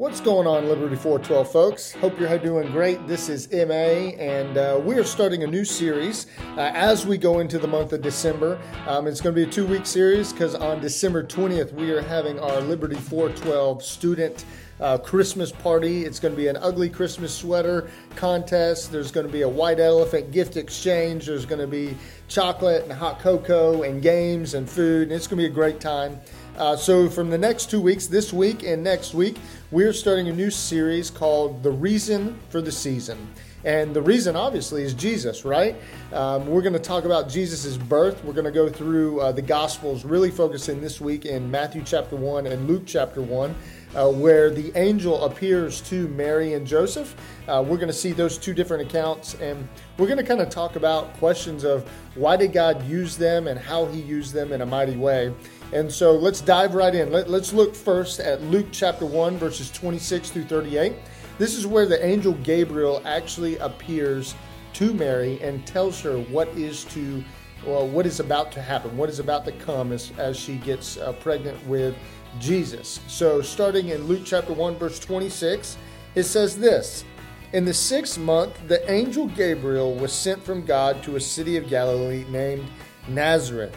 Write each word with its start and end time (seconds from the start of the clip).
What's 0.00 0.22
going 0.22 0.46
on, 0.46 0.66
Liberty 0.66 0.96
412 0.96 1.52
folks? 1.52 1.92
Hope 1.92 2.18
you're 2.18 2.38
doing 2.38 2.72
great. 2.72 3.06
This 3.06 3.28
is 3.28 3.52
MA, 3.52 4.16
and 4.18 4.56
uh, 4.56 4.80
we 4.82 4.94
are 4.96 5.04
starting 5.04 5.44
a 5.44 5.46
new 5.46 5.62
series 5.62 6.26
uh, 6.56 6.70
as 6.72 7.04
we 7.06 7.18
go 7.18 7.40
into 7.40 7.58
the 7.58 7.68
month 7.68 7.92
of 7.92 8.00
December. 8.00 8.58
Um, 8.86 9.06
it's 9.06 9.20
going 9.20 9.34
to 9.34 9.44
be 9.44 9.46
a 9.46 9.52
two 9.52 9.66
week 9.66 9.84
series 9.84 10.32
because 10.32 10.54
on 10.54 10.80
December 10.80 11.22
20th, 11.22 11.74
we 11.74 11.90
are 11.90 12.00
having 12.00 12.40
our 12.40 12.62
Liberty 12.62 12.96
412 12.96 13.84
student. 13.84 14.46
Uh, 14.80 14.96
Christmas 14.96 15.52
party. 15.52 16.06
It's 16.06 16.18
going 16.18 16.32
to 16.32 16.38
be 16.38 16.48
an 16.48 16.56
ugly 16.56 16.88
Christmas 16.88 17.34
sweater 17.34 17.90
contest. 18.16 18.90
There's 18.90 19.12
going 19.12 19.26
to 19.26 19.32
be 19.32 19.42
a 19.42 19.48
white 19.48 19.78
elephant 19.78 20.32
gift 20.32 20.56
exchange. 20.56 21.26
There's 21.26 21.44
going 21.44 21.60
to 21.60 21.66
be 21.66 21.94
chocolate 22.28 22.84
and 22.84 22.92
hot 22.92 23.18
cocoa 23.18 23.82
and 23.82 24.00
games 24.00 24.54
and 24.54 24.66
food. 24.66 25.08
And 25.08 25.12
it's 25.12 25.26
going 25.26 25.36
to 25.36 25.46
be 25.46 25.52
a 25.52 25.54
great 25.54 25.80
time. 25.80 26.18
Uh, 26.56 26.76
so, 26.76 27.08
from 27.08 27.30
the 27.30 27.38
next 27.38 27.70
two 27.70 27.80
weeks, 27.80 28.06
this 28.06 28.32
week 28.32 28.62
and 28.62 28.82
next 28.82 29.14
week, 29.14 29.38
we're 29.70 29.92
starting 29.92 30.28
a 30.28 30.32
new 30.32 30.50
series 30.50 31.10
called 31.10 31.62
The 31.62 31.70
Reason 31.70 32.38
for 32.50 32.60
the 32.60 32.72
Season. 32.72 33.28
And 33.64 33.94
the 33.94 34.02
reason, 34.02 34.36
obviously, 34.36 34.82
is 34.82 34.94
Jesus, 34.94 35.44
right? 35.44 35.76
Um, 36.12 36.46
we're 36.46 36.62
going 36.62 36.72
to 36.72 36.78
talk 36.78 37.04
about 37.04 37.28
Jesus' 37.28 37.76
birth. 37.76 38.24
We're 38.24 38.32
going 38.32 38.46
to 38.46 38.50
go 38.50 38.68
through 38.68 39.20
uh, 39.20 39.32
the 39.32 39.42
Gospels, 39.42 40.04
really 40.04 40.30
focusing 40.30 40.80
this 40.80 41.00
week 41.00 41.26
in 41.26 41.50
Matthew 41.50 41.82
chapter 41.84 42.16
1 42.16 42.46
and 42.46 42.66
Luke 42.66 42.84
chapter 42.86 43.20
1. 43.22 43.54
Uh, 43.92 44.08
where 44.08 44.50
the 44.50 44.70
angel 44.78 45.24
appears 45.24 45.80
to 45.80 46.06
Mary 46.10 46.54
and 46.54 46.64
Joseph. 46.64 47.16
Uh, 47.48 47.60
we're 47.66 47.76
going 47.76 47.88
to 47.88 47.92
see 47.92 48.12
those 48.12 48.38
two 48.38 48.54
different 48.54 48.88
accounts, 48.88 49.34
and 49.40 49.68
we're 49.98 50.06
going 50.06 50.16
to 50.16 50.22
kind 50.22 50.40
of 50.40 50.48
talk 50.48 50.76
about 50.76 51.12
questions 51.14 51.64
of 51.64 51.88
why 52.14 52.36
did 52.36 52.52
God 52.52 52.86
use 52.86 53.16
them 53.16 53.48
and 53.48 53.58
how 53.58 53.86
He 53.86 54.00
used 54.00 54.32
them 54.32 54.52
in 54.52 54.60
a 54.60 54.66
mighty 54.66 54.96
way. 54.96 55.34
And 55.72 55.90
so 55.90 56.12
let's 56.12 56.40
dive 56.40 56.74
right 56.74 56.94
in. 56.94 57.12
Let, 57.12 57.28
us 57.28 57.52
look 57.52 57.76
first 57.76 58.18
at 58.18 58.42
Luke 58.42 58.66
chapter 58.72 59.06
1, 59.06 59.38
verses 59.38 59.70
26 59.70 60.30
through 60.30 60.44
38. 60.44 60.94
This 61.38 61.54
is 61.54 61.66
where 61.66 61.86
the 61.86 62.04
angel 62.04 62.32
Gabriel 62.42 63.00
actually 63.04 63.56
appears 63.58 64.34
to 64.74 64.92
Mary 64.92 65.40
and 65.40 65.64
tells 65.66 66.00
her 66.00 66.18
what 66.18 66.48
is 66.48 66.84
to 66.86 67.22
well, 67.66 67.86
what 67.86 68.06
is 68.06 68.20
about 68.20 68.50
to 68.52 68.62
happen, 68.62 68.96
what 68.96 69.10
is 69.10 69.18
about 69.18 69.44
to 69.44 69.52
come 69.52 69.92
as, 69.92 70.12
as 70.16 70.38
she 70.38 70.56
gets 70.56 70.96
uh, 70.96 71.12
pregnant 71.12 71.62
with 71.66 71.94
Jesus. 72.38 73.00
So, 73.06 73.42
starting 73.42 73.88
in 73.88 74.04
Luke 74.04 74.22
chapter 74.24 74.54
1, 74.54 74.76
verse 74.76 74.98
26, 74.98 75.76
it 76.14 76.22
says 76.22 76.56
this 76.56 77.04
In 77.52 77.66
the 77.66 77.74
sixth 77.74 78.18
month, 78.18 78.66
the 78.66 78.90
angel 78.90 79.26
Gabriel 79.26 79.94
was 79.94 80.10
sent 80.10 80.42
from 80.42 80.64
God 80.64 81.02
to 81.02 81.16
a 81.16 81.20
city 81.20 81.58
of 81.58 81.68
Galilee 81.68 82.24
named 82.30 82.66
Nazareth 83.08 83.76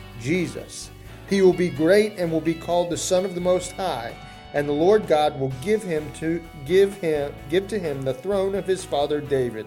Jesus. 0.21 0.89
He 1.29 1.41
will 1.41 1.53
be 1.53 1.69
great 1.69 2.17
and 2.17 2.31
will 2.31 2.41
be 2.41 2.53
called 2.53 2.89
the 2.89 2.97
Son 2.97 3.25
of 3.25 3.35
the 3.35 3.41
Most 3.41 3.71
High, 3.73 4.15
and 4.53 4.67
the 4.67 4.73
Lord 4.73 5.07
God 5.07 5.39
will 5.39 5.53
give 5.61 5.81
him 5.81 6.11
to 6.15 6.43
give 6.65 6.93
him 6.95 7.33
give 7.49 7.67
to 7.69 7.79
him 7.79 8.01
the 8.01 8.13
throne 8.13 8.55
of 8.55 8.67
his 8.67 8.83
father 8.83 9.21
David, 9.21 9.65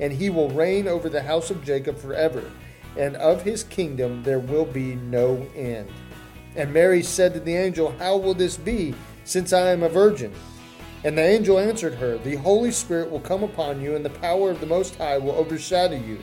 and 0.00 0.12
he 0.12 0.30
will 0.30 0.50
reign 0.50 0.88
over 0.88 1.08
the 1.08 1.22
house 1.22 1.50
of 1.50 1.64
Jacob 1.64 1.96
forever, 1.98 2.50
and 2.98 3.16
of 3.16 3.42
his 3.42 3.64
kingdom 3.64 4.22
there 4.22 4.40
will 4.40 4.64
be 4.64 4.96
no 4.96 5.46
end. 5.54 5.90
And 6.56 6.72
Mary 6.72 7.02
said 7.02 7.34
to 7.34 7.40
the 7.40 7.56
angel, 7.56 7.94
How 7.98 8.16
will 8.16 8.34
this 8.34 8.56
be, 8.56 8.94
since 9.24 9.52
I 9.52 9.70
am 9.70 9.82
a 9.82 9.88
virgin? 9.88 10.32
And 11.04 11.18
the 11.18 11.22
angel 11.22 11.58
answered 11.58 11.94
her, 11.94 12.16
The 12.18 12.36
Holy 12.36 12.70
Spirit 12.70 13.10
will 13.10 13.20
come 13.20 13.42
upon 13.42 13.80
you, 13.80 13.94
and 13.94 14.04
the 14.04 14.10
power 14.10 14.50
of 14.50 14.60
the 14.60 14.66
Most 14.66 14.96
High 14.96 15.18
will 15.18 15.32
overshadow 15.32 15.96
you. 15.96 16.22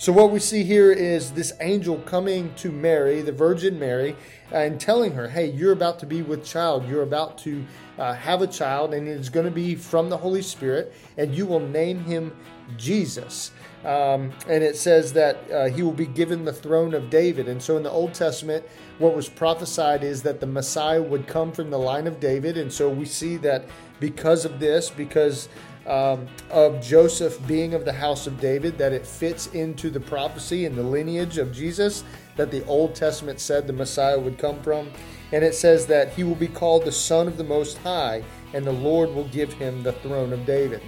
So, 0.00 0.12
what 0.12 0.30
we 0.30 0.38
see 0.38 0.62
here 0.62 0.92
is 0.92 1.32
this 1.32 1.52
angel 1.58 1.98
coming 1.98 2.54
to 2.58 2.70
Mary, 2.70 3.20
the 3.20 3.32
Virgin 3.32 3.80
Mary, 3.80 4.14
and 4.52 4.80
telling 4.80 5.10
her, 5.14 5.28
Hey, 5.28 5.50
you're 5.50 5.72
about 5.72 5.98
to 5.98 6.06
be 6.06 6.22
with 6.22 6.44
child. 6.44 6.88
You're 6.88 7.02
about 7.02 7.36
to 7.38 7.64
uh, 7.98 8.14
have 8.14 8.40
a 8.40 8.46
child, 8.46 8.94
and 8.94 9.08
it's 9.08 9.28
going 9.28 9.46
to 9.46 9.50
be 9.50 9.74
from 9.74 10.08
the 10.08 10.16
Holy 10.16 10.40
Spirit, 10.40 10.94
and 11.16 11.34
you 11.34 11.46
will 11.46 11.58
name 11.58 11.98
him 12.04 12.32
Jesus. 12.76 13.50
Um, 13.84 14.30
and 14.48 14.62
it 14.62 14.76
says 14.76 15.12
that 15.14 15.50
uh, 15.50 15.64
he 15.66 15.82
will 15.82 15.92
be 15.92 16.06
given 16.06 16.44
the 16.44 16.52
throne 16.52 16.94
of 16.94 17.10
David. 17.10 17.48
And 17.48 17.60
so 17.60 17.76
in 17.76 17.82
the 17.82 17.90
Old 17.90 18.14
Testament, 18.14 18.64
what 18.98 19.16
was 19.16 19.28
prophesied 19.28 20.04
is 20.04 20.22
that 20.22 20.38
the 20.38 20.46
Messiah 20.46 21.02
would 21.02 21.26
come 21.26 21.50
from 21.50 21.70
the 21.70 21.78
line 21.78 22.06
of 22.06 22.20
David. 22.20 22.56
And 22.56 22.72
so 22.72 22.88
we 22.88 23.04
see 23.04 23.36
that 23.38 23.64
because 23.98 24.44
of 24.44 24.60
this, 24.60 24.90
because 24.90 25.48
um, 25.88 26.26
of 26.50 26.80
Joseph 26.82 27.44
being 27.46 27.74
of 27.74 27.84
the 27.84 27.92
house 27.92 28.26
of 28.26 28.40
David, 28.40 28.78
that 28.78 28.92
it 28.92 29.06
fits 29.06 29.48
into 29.48 29.90
the 29.90 30.00
prophecy 30.00 30.66
and 30.66 30.76
the 30.76 30.82
lineage 30.82 31.38
of 31.38 31.52
Jesus 31.52 32.04
that 32.36 32.50
the 32.50 32.64
Old 32.66 32.94
Testament 32.94 33.40
said 33.40 33.66
the 33.66 33.72
Messiah 33.72 34.18
would 34.18 34.38
come 34.38 34.62
from. 34.62 34.90
And 35.32 35.44
it 35.44 35.54
says 35.54 35.86
that 35.88 36.12
he 36.12 36.24
will 36.24 36.34
be 36.34 36.48
called 36.48 36.84
the 36.84 36.92
Son 36.92 37.26
of 37.26 37.36
the 37.36 37.44
Most 37.44 37.76
High, 37.78 38.24
and 38.54 38.64
the 38.64 38.72
Lord 38.72 39.14
will 39.14 39.28
give 39.28 39.52
him 39.52 39.82
the 39.82 39.92
throne 39.92 40.32
of 40.32 40.46
David. 40.46 40.80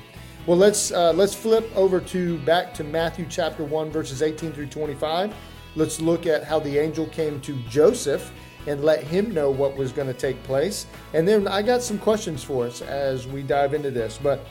Well, 0.46 0.56
let's 0.56 0.90
uh, 0.90 1.12
let's 1.12 1.34
flip 1.34 1.70
over 1.76 2.00
to 2.00 2.38
back 2.38 2.72
to 2.74 2.84
Matthew 2.84 3.26
chapter 3.28 3.62
one, 3.62 3.90
verses 3.90 4.22
18 4.22 4.52
through 4.52 4.68
25. 4.68 5.34
Let's 5.76 6.00
look 6.00 6.26
at 6.26 6.44
how 6.44 6.58
the 6.58 6.78
angel 6.78 7.06
came 7.08 7.40
to 7.42 7.52
Joseph 7.68 8.32
and 8.66 8.82
let 8.82 9.02
him 9.02 9.32
know 9.32 9.50
what 9.50 9.76
was 9.76 9.92
going 9.92 10.08
to 10.08 10.14
take 10.14 10.42
place. 10.42 10.86
And 11.14 11.26
then 11.28 11.46
I 11.46 11.62
got 11.62 11.82
some 11.82 11.98
questions 11.98 12.42
for 12.42 12.66
us 12.66 12.82
as 12.82 13.26
we 13.26 13.42
dive 13.42 13.74
into 13.74 13.90
this. 13.90 14.18
But 14.22 14.46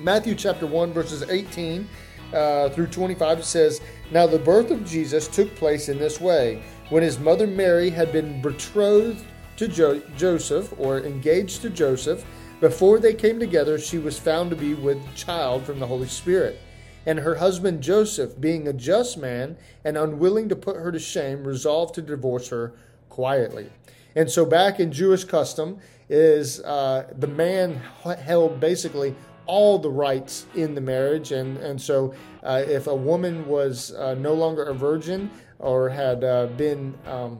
Matthew 0.00 0.34
chapter 0.34 0.66
1, 0.66 0.94
verses 0.94 1.22
18 1.28 1.86
uh, 2.32 2.70
through 2.70 2.86
25, 2.86 3.40
it 3.40 3.44
says, 3.44 3.82
Now 4.10 4.26
the 4.26 4.38
birth 4.38 4.70
of 4.70 4.86
Jesus 4.86 5.28
took 5.28 5.54
place 5.56 5.90
in 5.90 5.98
this 5.98 6.18
way. 6.18 6.62
When 6.88 7.02
his 7.02 7.18
mother 7.18 7.46
Mary 7.46 7.90
had 7.90 8.10
been 8.10 8.40
betrothed 8.40 9.22
to 9.56 9.68
jo- 9.68 10.00
Joseph, 10.16 10.72
or 10.78 11.00
engaged 11.00 11.60
to 11.62 11.70
Joseph, 11.70 12.24
before 12.60 12.98
they 12.98 13.12
came 13.12 13.38
together, 13.38 13.78
she 13.78 13.98
was 13.98 14.18
found 14.18 14.48
to 14.48 14.56
be 14.56 14.72
with 14.72 15.14
child 15.14 15.64
from 15.64 15.78
the 15.78 15.86
Holy 15.86 16.08
Spirit. 16.08 16.58
And 17.04 17.18
her 17.18 17.34
husband 17.34 17.82
Joseph, 17.82 18.40
being 18.40 18.68
a 18.68 18.72
just 18.72 19.18
man 19.18 19.58
and 19.84 19.98
unwilling 19.98 20.48
to 20.48 20.56
put 20.56 20.76
her 20.76 20.90
to 20.90 20.98
shame, 20.98 21.44
resolved 21.44 21.94
to 21.96 22.02
divorce 22.02 22.48
her 22.48 22.72
quietly. 23.10 23.70
And 24.16 24.30
so, 24.30 24.46
back 24.46 24.80
in 24.80 24.92
Jewish 24.92 25.24
custom, 25.24 25.78
is 26.10 26.60
uh, 26.62 27.06
the 27.16 27.28
man 27.28 27.80
held 28.18 28.58
basically 28.58 29.14
all 29.50 29.78
the 29.78 29.90
rights 29.90 30.46
in 30.54 30.74
the 30.76 30.80
marriage. 30.80 31.32
And, 31.32 31.58
and 31.58 31.80
so, 31.80 32.14
uh, 32.44 32.62
if 32.66 32.86
a 32.86 32.94
woman 32.94 33.46
was 33.46 33.92
uh, 33.92 34.14
no 34.14 34.32
longer 34.32 34.62
a 34.64 34.74
virgin 34.74 35.28
or 35.58 35.88
had 35.88 36.22
uh, 36.22 36.46
been 36.56 36.94
um, 37.06 37.38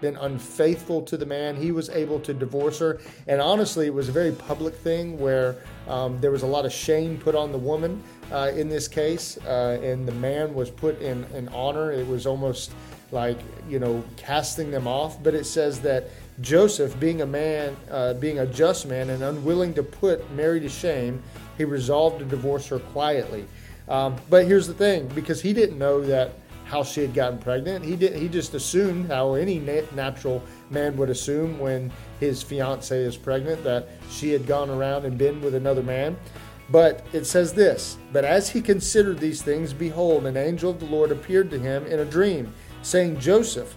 been 0.00 0.16
unfaithful 0.16 1.02
to 1.02 1.16
the 1.16 1.26
man, 1.26 1.54
he 1.56 1.72
was 1.72 1.90
able 1.90 2.18
to 2.20 2.32
divorce 2.32 2.78
her. 2.78 3.00
And 3.28 3.38
honestly, 3.40 3.86
it 3.86 3.94
was 3.94 4.08
a 4.08 4.12
very 4.12 4.32
public 4.32 4.74
thing 4.74 5.18
where 5.18 5.56
um, 5.86 6.18
there 6.20 6.30
was 6.30 6.42
a 6.42 6.46
lot 6.46 6.64
of 6.64 6.72
shame 6.72 7.18
put 7.18 7.34
on 7.34 7.52
the 7.52 7.58
woman 7.58 8.02
uh, 8.32 8.50
in 8.54 8.70
this 8.70 8.88
case, 8.88 9.36
uh, 9.46 9.78
and 9.82 10.08
the 10.08 10.12
man 10.12 10.54
was 10.54 10.70
put 10.70 11.00
in, 11.02 11.24
in 11.34 11.48
honor. 11.48 11.92
It 11.92 12.06
was 12.06 12.26
almost 12.26 12.72
like, 13.12 13.38
you 13.68 13.78
know, 13.78 14.02
casting 14.16 14.70
them 14.70 14.86
off. 14.86 15.22
But 15.22 15.34
it 15.34 15.44
says 15.44 15.80
that 15.80 16.08
Joseph, 16.40 16.98
being 16.98 17.22
a 17.22 17.26
man, 17.26 17.76
uh, 17.90 18.14
being 18.14 18.38
a 18.38 18.46
just 18.46 18.86
man 18.86 19.10
and 19.10 19.22
unwilling 19.22 19.74
to 19.74 19.82
put 19.82 20.30
Mary 20.32 20.60
to 20.60 20.68
shame, 20.68 21.22
he 21.58 21.64
resolved 21.64 22.20
to 22.20 22.24
divorce 22.24 22.66
her 22.68 22.78
quietly. 22.78 23.44
Um, 23.88 24.16
but 24.30 24.46
here's 24.46 24.66
the 24.66 24.74
thing: 24.74 25.08
because 25.08 25.40
he 25.42 25.52
didn't 25.52 25.78
know 25.78 26.00
that 26.02 26.32
how 26.64 26.84
she 26.84 27.00
had 27.00 27.12
gotten 27.12 27.38
pregnant, 27.38 27.84
he 27.84 27.96
did. 27.96 28.14
He 28.14 28.28
just 28.28 28.54
assumed 28.54 29.10
how 29.10 29.34
any 29.34 29.58
natural 29.58 30.42
man 30.70 30.96
would 30.96 31.10
assume 31.10 31.58
when 31.58 31.90
his 32.20 32.42
fiance 32.42 32.96
is 32.96 33.16
pregnant 33.16 33.64
that 33.64 33.88
she 34.08 34.30
had 34.30 34.46
gone 34.46 34.70
around 34.70 35.04
and 35.04 35.18
been 35.18 35.40
with 35.42 35.56
another 35.56 35.82
man. 35.82 36.16
But 36.70 37.04
it 37.12 37.24
says 37.24 37.52
this 37.52 37.98
But 38.12 38.24
as 38.24 38.48
he 38.48 38.60
considered 38.60 39.18
these 39.18 39.42
things, 39.42 39.72
behold, 39.72 40.26
an 40.26 40.36
angel 40.36 40.70
of 40.70 40.78
the 40.78 40.86
Lord 40.86 41.10
appeared 41.10 41.50
to 41.50 41.58
him 41.58 41.84
in 41.86 41.98
a 41.98 42.04
dream, 42.04 42.54
saying, 42.82 43.18
Joseph, 43.18 43.76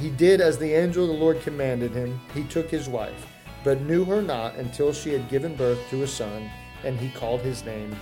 he 0.00 0.10
did 0.10 0.40
as 0.40 0.58
the 0.58 0.72
angel 0.72 1.04
of 1.04 1.08
the 1.08 1.16
Lord 1.16 1.40
commanded 1.40 1.92
him. 1.92 2.20
He 2.34 2.44
took 2.44 2.70
his 2.70 2.88
wife, 2.88 3.26
but 3.64 3.80
knew 3.80 4.04
her 4.04 4.22
not 4.22 4.54
until 4.54 4.92
she 4.92 5.12
had 5.12 5.28
given 5.28 5.56
birth 5.56 5.80
to 5.90 6.04
a 6.04 6.06
son, 6.06 6.48
and 6.84 6.98
he 6.98 7.10
called 7.10 7.40
his 7.40 7.64
name 7.64 7.94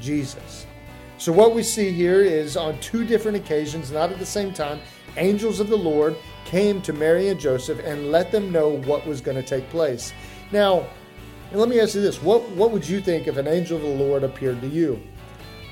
Jesus. 0.00 0.66
So, 1.18 1.30
what 1.30 1.54
we 1.54 1.62
see 1.62 1.92
here 1.92 2.22
is 2.22 2.56
on 2.56 2.80
two 2.80 3.04
different 3.04 3.36
occasions, 3.36 3.90
not 3.90 4.10
at 4.10 4.18
the 4.18 4.24
same 4.24 4.54
time, 4.54 4.80
angels 5.18 5.60
of 5.60 5.68
the 5.68 5.76
Lord 5.76 6.16
came 6.46 6.80
to 6.82 6.94
Mary 6.94 7.28
and 7.28 7.38
Joseph 7.38 7.80
and 7.84 8.10
let 8.10 8.32
them 8.32 8.50
know 8.50 8.70
what 8.70 9.06
was 9.06 9.20
going 9.20 9.36
to 9.36 9.42
take 9.42 9.68
place. 9.68 10.14
Now, 10.52 10.86
let 11.52 11.68
me 11.68 11.80
ask 11.80 11.94
you 11.94 12.00
this 12.00 12.22
what, 12.22 12.48
what 12.50 12.70
would 12.70 12.88
you 12.88 13.02
think 13.02 13.26
if 13.26 13.36
an 13.36 13.46
angel 13.46 13.76
of 13.76 13.82
the 13.82 14.04
Lord 14.04 14.24
appeared 14.24 14.62
to 14.62 14.68
you? 14.68 14.98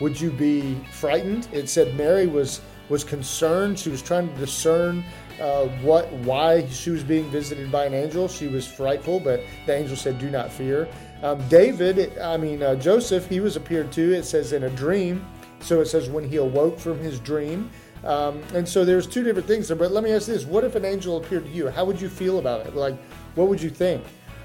Would 0.02 0.20
you 0.20 0.30
be 0.30 0.78
frightened? 0.92 1.48
It 1.52 1.70
said 1.70 1.96
Mary 1.96 2.26
was, 2.26 2.60
was 2.90 3.02
concerned. 3.02 3.78
She 3.78 3.88
was 3.88 4.02
trying 4.02 4.28
to 4.28 4.38
discern 4.38 5.02
uh, 5.40 5.66
what 5.82 6.10
why 6.12 6.66
she 6.68 6.90
was 6.90 7.02
being 7.02 7.28
visited 7.30 7.70
by 7.70 7.84
an 7.84 7.94
angel. 7.94 8.28
She 8.28 8.48
was 8.48 8.66
frightful, 8.66 9.20
but 9.20 9.42
the 9.66 9.74
angel 9.74 9.96
said, 9.96 10.18
Do 10.18 10.30
not 10.30 10.52
fear. 10.52 10.88
Um, 11.22 11.46
David, 11.48 12.18
I 12.18 12.36
mean, 12.36 12.62
uh, 12.62 12.74
Joseph, 12.76 13.28
he 13.28 13.40
was 13.40 13.56
appeared 13.56 13.90
to, 13.92 14.14
it 14.14 14.24
says 14.24 14.52
in 14.52 14.64
a 14.64 14.70
dream. 14.70 15.26
So 15.60 15.80
it 15.80 15.86
says 15.86 16.08
when 16.08 16.28
he 16.28 16.36
awoke 16.36 16.78
from 16.78 16.98
his 16.98 17.18
dream. 17.20 17.70
Um, 18.04 18.42
and 18.54 18.68
so 18.68 18.84
there's 18.84 19.06
two 19.06 19.24
different 19.24 19.48
things 19.48 19.68
there. 19.68 19.76
But 19.76 19.90
let 19.90 20.04
me 20.04 20.12
ask 20.12 20.26
this 20.26 20.44
what 20.44 20.64
if 20.64 20.74
an 20.74 20.84
angel 20.84 21.16
appeared 21.16 21.44
to 21.44 21.50
you? 21.50 21.68
How 21.68 21.84
would 21.84 22.00
you 22.00 22.08
feel 22.08 22.38
about 22.38 22.66
it? 22.66 22.74
Like, 22.76 22.96
what 23.34 23.48
would 23.48 23.60
you 23.60 23.70
think? 23.70 24.04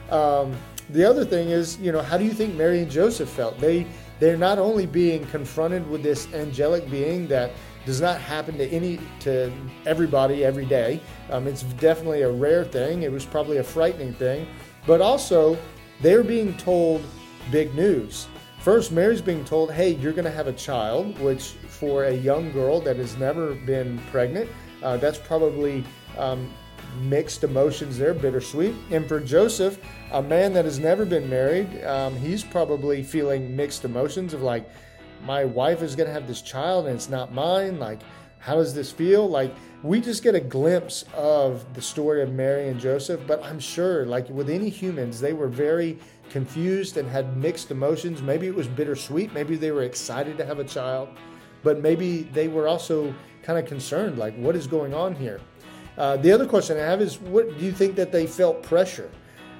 Um, 0.09 0.55
the 0.89 1.05
other 1.05 1.23
thing 1.23 1.49
is, 1.49 1.79
you 1.79 1.91
know, 1.91 2.01
how 2.01 2.17
do 2.17 2.25
you 2.25 2.33
think 2.33 2.55
Mary 2.55 2.79
and 2.79 2.91
Joseph 2.91 3.29
felt? 3.29 3.59
They 3.59 3.87
they're 4.19 4.37
not 4.37 4.59
only 4.59 4.85
being 4.85 5.25
confronted 5.27 5.87
with 5.89 6.03
this 6.03 6.31
angelic 6.33 6.89
being 6.89 7.27
that 7.27 7.51
does 7.85 8.01
not 8.01 8.19
happen 8.19 8.57
to 8.57 8.67
any 8.69 8.99
to 9.19 9.51
everybody 9.85 10.43
every 10.43 10.65
day. 10.65 10.99
Um, 11.29 11.47
it's 11.47 11.63
definitely 11.63 12.21
a 12.21 12.31
rare 12.31 12.63
thing. 12.63 13.03
It 13.03 13.11
was 13.11 13.25
probably 13.25 13.57
a 13.57 13.63
frightening 13.63 14.13
thing, 14.13 14.47
but 14.87 15.01
also 15.01 15.57
they're 16.01 16.23
being 16.23 16.55
told 16.57 17.03
big 17.51 17.73
news. 17.75 18.27
First, 18.59 18.91
Mary's 18.91 19.21
being 19.21 19.43
told, 19.43 19.71
"Hey, 19.71 19.95
you're 19.95 20.13
going 20.13 20.23
to 20.25 20.31
have 20.31 20.47
a 20.47 20.53
child," 20.53 21.19
which 21.19 21.55
for 21.67 22.05
a 22.05 22.13
young 22.13 22.51
girl 22.53 22.79
that 22.81 22.95
has 22.95 23.17
never 23.17 23.53
been 23.53 23.99
pregnant, 24.11 24.49
uh, 24.81 24.95
that's 24.97 25.17
probably 25.17 25.83
um, 26.17 26.49
mixed 27.01 27.43
emotions 27.43 27.97
there, 27.97 28.13
bittersweet. 28.13 28.73
And 28.91 29.07
for 29.07 29.19
Joseph, 29.19 29.79
a 30.11 30.21
man 30.21 30.53
that 30.53 30.65
has 30.65 30.79
never 30.79 31.05
been 31.05 31.29
married, 31.29 31.83
um, 31.83 32.15
he's 32.15 32.43
probably 32.43 33.03
feeling 33.03 33.55
mixed 33.55 33.83
emotions 33.83 34.33
of 34.33 34.41
like, 34.41 34.69
my 35.25 35.45
wife 35.45 35.81
is 35.81 35.95
going 35.95 36.07
to 36.07 36.13
have 36.13 36.27
this 36.27 36.41
child 36.41 36.85
and 36.87 36.95
it's 36.95 37.09
not 37.09 37.33
mine. 37.33 37.79
Like, 37.79 37.99
how 38.39 38.55
does 38.55 38.73
this 38.73 38.91
feel? 38.91 39.29
Like, 39.29 39.55
we 39.83 40.01
just 40.01 40.23
get 40.23 40.35
a 40.35 40.39
glimpse 40.39 41.05
of 41.13 41.73
the 41.73 41.81
story 41.81 42.21
of 42.21 42.31
Mary 42.31 42.69
and 42.69 42.79
Joseph, 42.79 43.21
but 43.27 43.43
I'm 43.43 43.59
sure, 43.59 44.05
like 44.05 44.29
with 44.29 44.49
any 44.49 44.69
humans, 44.69 45.19
they 45.19 45.33
were 45.33 45.47
very 45.47 45.97
confused 46.29 46.97
and 46.97 47.09
had 47.09 47.37
mixed 47.37 47.71
emotions. 47.71 48.21
Maybe 48.21 48.47
it 48.47 48.55
was 48.55 48.67
bittersweet. 48.67 49.33
Maybe 49.33 49.55
they 49.55 49.71
were 49.71 49.83
excited 49.83 50.37
to 50.37 50.45
have 50.45 50.59
a 50.59 50.63
child, 50.63 51.09
but 51.63 51.79
maybe 51.79 52.23
they 52.23 52.47
were 52.47 52.67
also 52.67 53.13
kind 53.43 53.59
of 53.59 53.65
concerned, 53.65 54.17
like, 54.17 54.35
what 54.37 54.55
is 54.55 54.67
going 54.67 54.93
on 54.93 55.15
here? 55.15 55.39
Uh, 55.97 56.17
the 56.17 56.31
other 56.31 56.47
question 56.47 56.77
I 56.77 56.81
have 56.81 57.01
is 57.01 57.19
what 57.19 57.57
do 57.57 57.65
you 57.65 57.71
think 57.71 57.95
that 57.95 58.11
they 58.11 58.25
felt 58.25 58.63
pressure? 58.63 59.11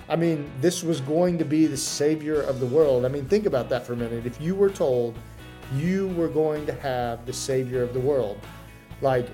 I 0.10 0.16
mean, 0.16 0.52
this 0.60 0.84
was 0.84 1.00
going 1.02 1.38
to 1.38 1.46
be 1.46 1.68
the 1.68 1.78
savior 1.78 2.42
of 2.42 2.60
the 2.60 2.66
world. 2.66 3.06
I 3.06 3.08
mean, 3.08 3.26
think 3.26 3.46
about 3.46 3.70
that 3.70 3.86
for 3.86 3.94
a 3.94 3.96
minute. 3.96 4.26
If 4.26 4.42
you 4.42 4.56
were 4.56 4.70
told 4.70 5.18
you 5.76 6.08
were 6.10 6.28
going 6.28 6.66
to 6.66 6.74
have 6.74 7.26
the 7.26 7.34
savior 7.34 7.84
of 7.84 7.94
the 7.94 8.00
world, 8.00 8.40
like, 9.02 9.28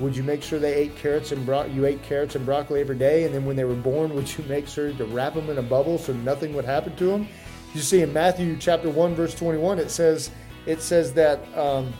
would 0.00 0.16
you 0.16 0.24
make 0.24 0.42
sure 0.42 0.58
they 0.58 0.74
ate 0.74 0.96
carrots 0.96 1.30
and 1.30 1.46
bro- 1.46 1.66
you 1.66 1.86
ate 1.86 2.02
carrots 2.02 2.34
and 2.34 2.44
broccoli 2.44 2.80
every 2.80 2.96
day, 2.96 3.24
and 3.24 3.34
then 3.34 3.44
when 3.44 3.54
they 3.54 3.64
were 3.64 3.74
born, 3.74 4.14
would 4.14 4.36
you 4.36 4.44
make 4.44 4.66
sure 4.66 4.92
to 4.92 5.04
wrap 5.06 5.34
them 5.34 5.48
in 5.50 5.58
a 5.58 5.62
bubble 5.62 5.98
so 5.98 6.12
nothing 6.12 6.52
would 6.54 6.64
happen 6.64 6.96
to 6.96 7.04
them? 7.04 7.28
You 7.74 7.80
see 7.80 8.02
in 8.02 8.12
Matthew 8.12 8.56
chapter 8.58 8.90
one 8.90 9.14
verse 9.14 9.34
twenty 9.34 9.58
one, 9.58 9.78
it 9.78 9.90
says 9.90 10.30
it 10.66 10.80
says 10.80 11.12
that 11.14 11.40
um, 11.56 11.92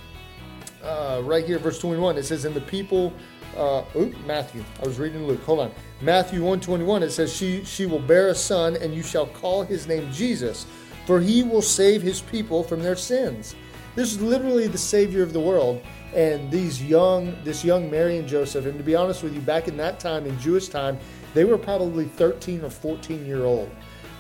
uh, 0.83 1.21
right 1.25 1.45
here, 1.45 1.59
verse 1.59 1.79
twenty 1.79 2.01
one, 2.01 2.17
it 2.17 2.25
says, 2.25 2.45
"And 2.45 2.55
the 2.55 2.61
people." 2.63 3.13
uh, 3.57 3.85
Matthew. 4.27 4.65
I 4.83 4.87
was 4.87 4.99
reading 4.99 5.27
Luke. 5.27 5.43
Hold 5.45 5.61
on. 5.61 5.73
Matthew 6.01 6.41
121, 6.41 7.03
it 7.03 7.11
says, 7.11 7.35
she, 7.35 7.65
she 7.65 7.87
will 7.87 8.01
bear 8.01 8.29
a 8.29 8.35
son, 8.35 8.77
and 8.77 8.95
you 8.95 9.03
shall 9.03 9.27
call 9.27 9.63
his 9.63 9.87
name 9.87 10.11
Jesus, 10.13 10.67
for 11.07 11.21
he 11.21 11.43
will 11.43 11.63
save 11.63 12.03
his 12.03 12.21
people 12.21 12.63
from 12.63 12.83
their 12.83 12.97
sins. 12.97 13.55
This 13.95 14.13
is 14.13 14.21
literally 14.21 14.67
the 14.67 14.79
Savior 14.79 15.23
of 15.23 15.33
the 15.33 15.41
world. 15.41 15.83
And 16.15 16.51
these 16.51 16.83
young, 16.83 17.37
this 17.45 17.65
young 17.65 17.91
Mary 17.91 18.19
and 18.19 18.29
Joseph, 18.29 18.67
and 18.67 18.79
to 18.79 18.85
be 18.85 18.95
honest 18.95 19.23
with 19.23 19.35
you, 19.35 19.41
back 19.41 19.69
in 19.69 19.77
that 19.79 19.99
time, 19.99 20.27
in 20.27 20.39
Jewish 20.39 20.69
time, 20.69 20.99
they 21.33 21.45
were 21.45 21.59
probably 21.59 22.05
13 22.05 22.65
or 22.65 22.71
14 22.71 23.27
year 23.27 23.45
old. 23.45 23.71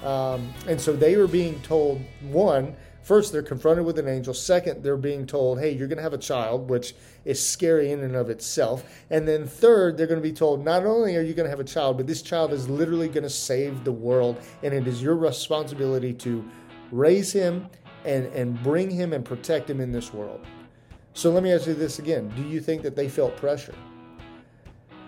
Um, 0.05 0.53
and 0.69 0.81
so 0.81 0.93
they 0.93 1.17
were 1.17 1.29
being 1.29 1.61
told, 1.62 2.03
one, 2.23 2.76
First, 3.05 3.32
they're 3.32 3.43
confronted 3.43 3.85
with 3.85 3.99
an 3.99 4.09
angel. 4.09 4.32
Second, 4.32 4.82
they're 4.82 4.97
being 4.97 5.26
told, 5.26 5.61
hey, 5.61 5.73
you're 5.73 5.88
going 5.88 5.99
to 5.99 6.03
have 6.03 6.15
a 6.15 6.19
child, 6.19 6.71
which 6.71 6.94
is 7.26 7.38
scary 7.47 7.93
in 7.93 8.00
and 8.00 8.17
of 8.17 8.31
itself. 8.31 8.82
And 9.11 9.29
then 9.29 9.47
third, 9.47 9.99
they're 9.99 10.06
going 10.06 10.23
to 10.23 10.26
be 10.26 10.32
told, 10.32 10.65
not 10.65 10.87
only 10.87 11.15
are 11.17 11.21
you 11.21 11.35
going 11.35 11.44
to 11.44 11.50
have 11.50 11.61
a 11.61 11.65
child, 11.65 11.99
but 11.99 12.06
this 12.06 12.23
child 12.23 12.50
is 12.55 12.67
literally 12.67 13.09
going 13.09 13.25
to 13.25 13.29
save 13.29 13.85
the 13.85 13.93
world. 13.93 14.41
And 14.62 14.73
it 14.73 14.88
is 14.88 15.03
your 15.03 15.17
responsibility 15.17 16.15
to 16.15 16.43
raise 16.91 17.31
him 17.31 17.69
and, 18.05 18.27
and 18.27 18.62
bring 18.62 18.91
him 18.91 19.12
and 19.12 19.25
protect 19.25 19.69
him 19.69 19.81
in 19.81 19.93
this 19.93 20.12
world. 20.12 20.45
So 21.15 21.31
let 21.31 21.43
me 21.43 21.53
ask 21.53 21.67
you 21.67 21.75
this 21.75 21.99
again 21.99 22.28
Do 22.37 22.43
you 22.43 22.61
think 22.61 22.83
that 22.83 22.97
they 22.97 23.09
felt 23.09 23.37
pressure? 23.37 23.75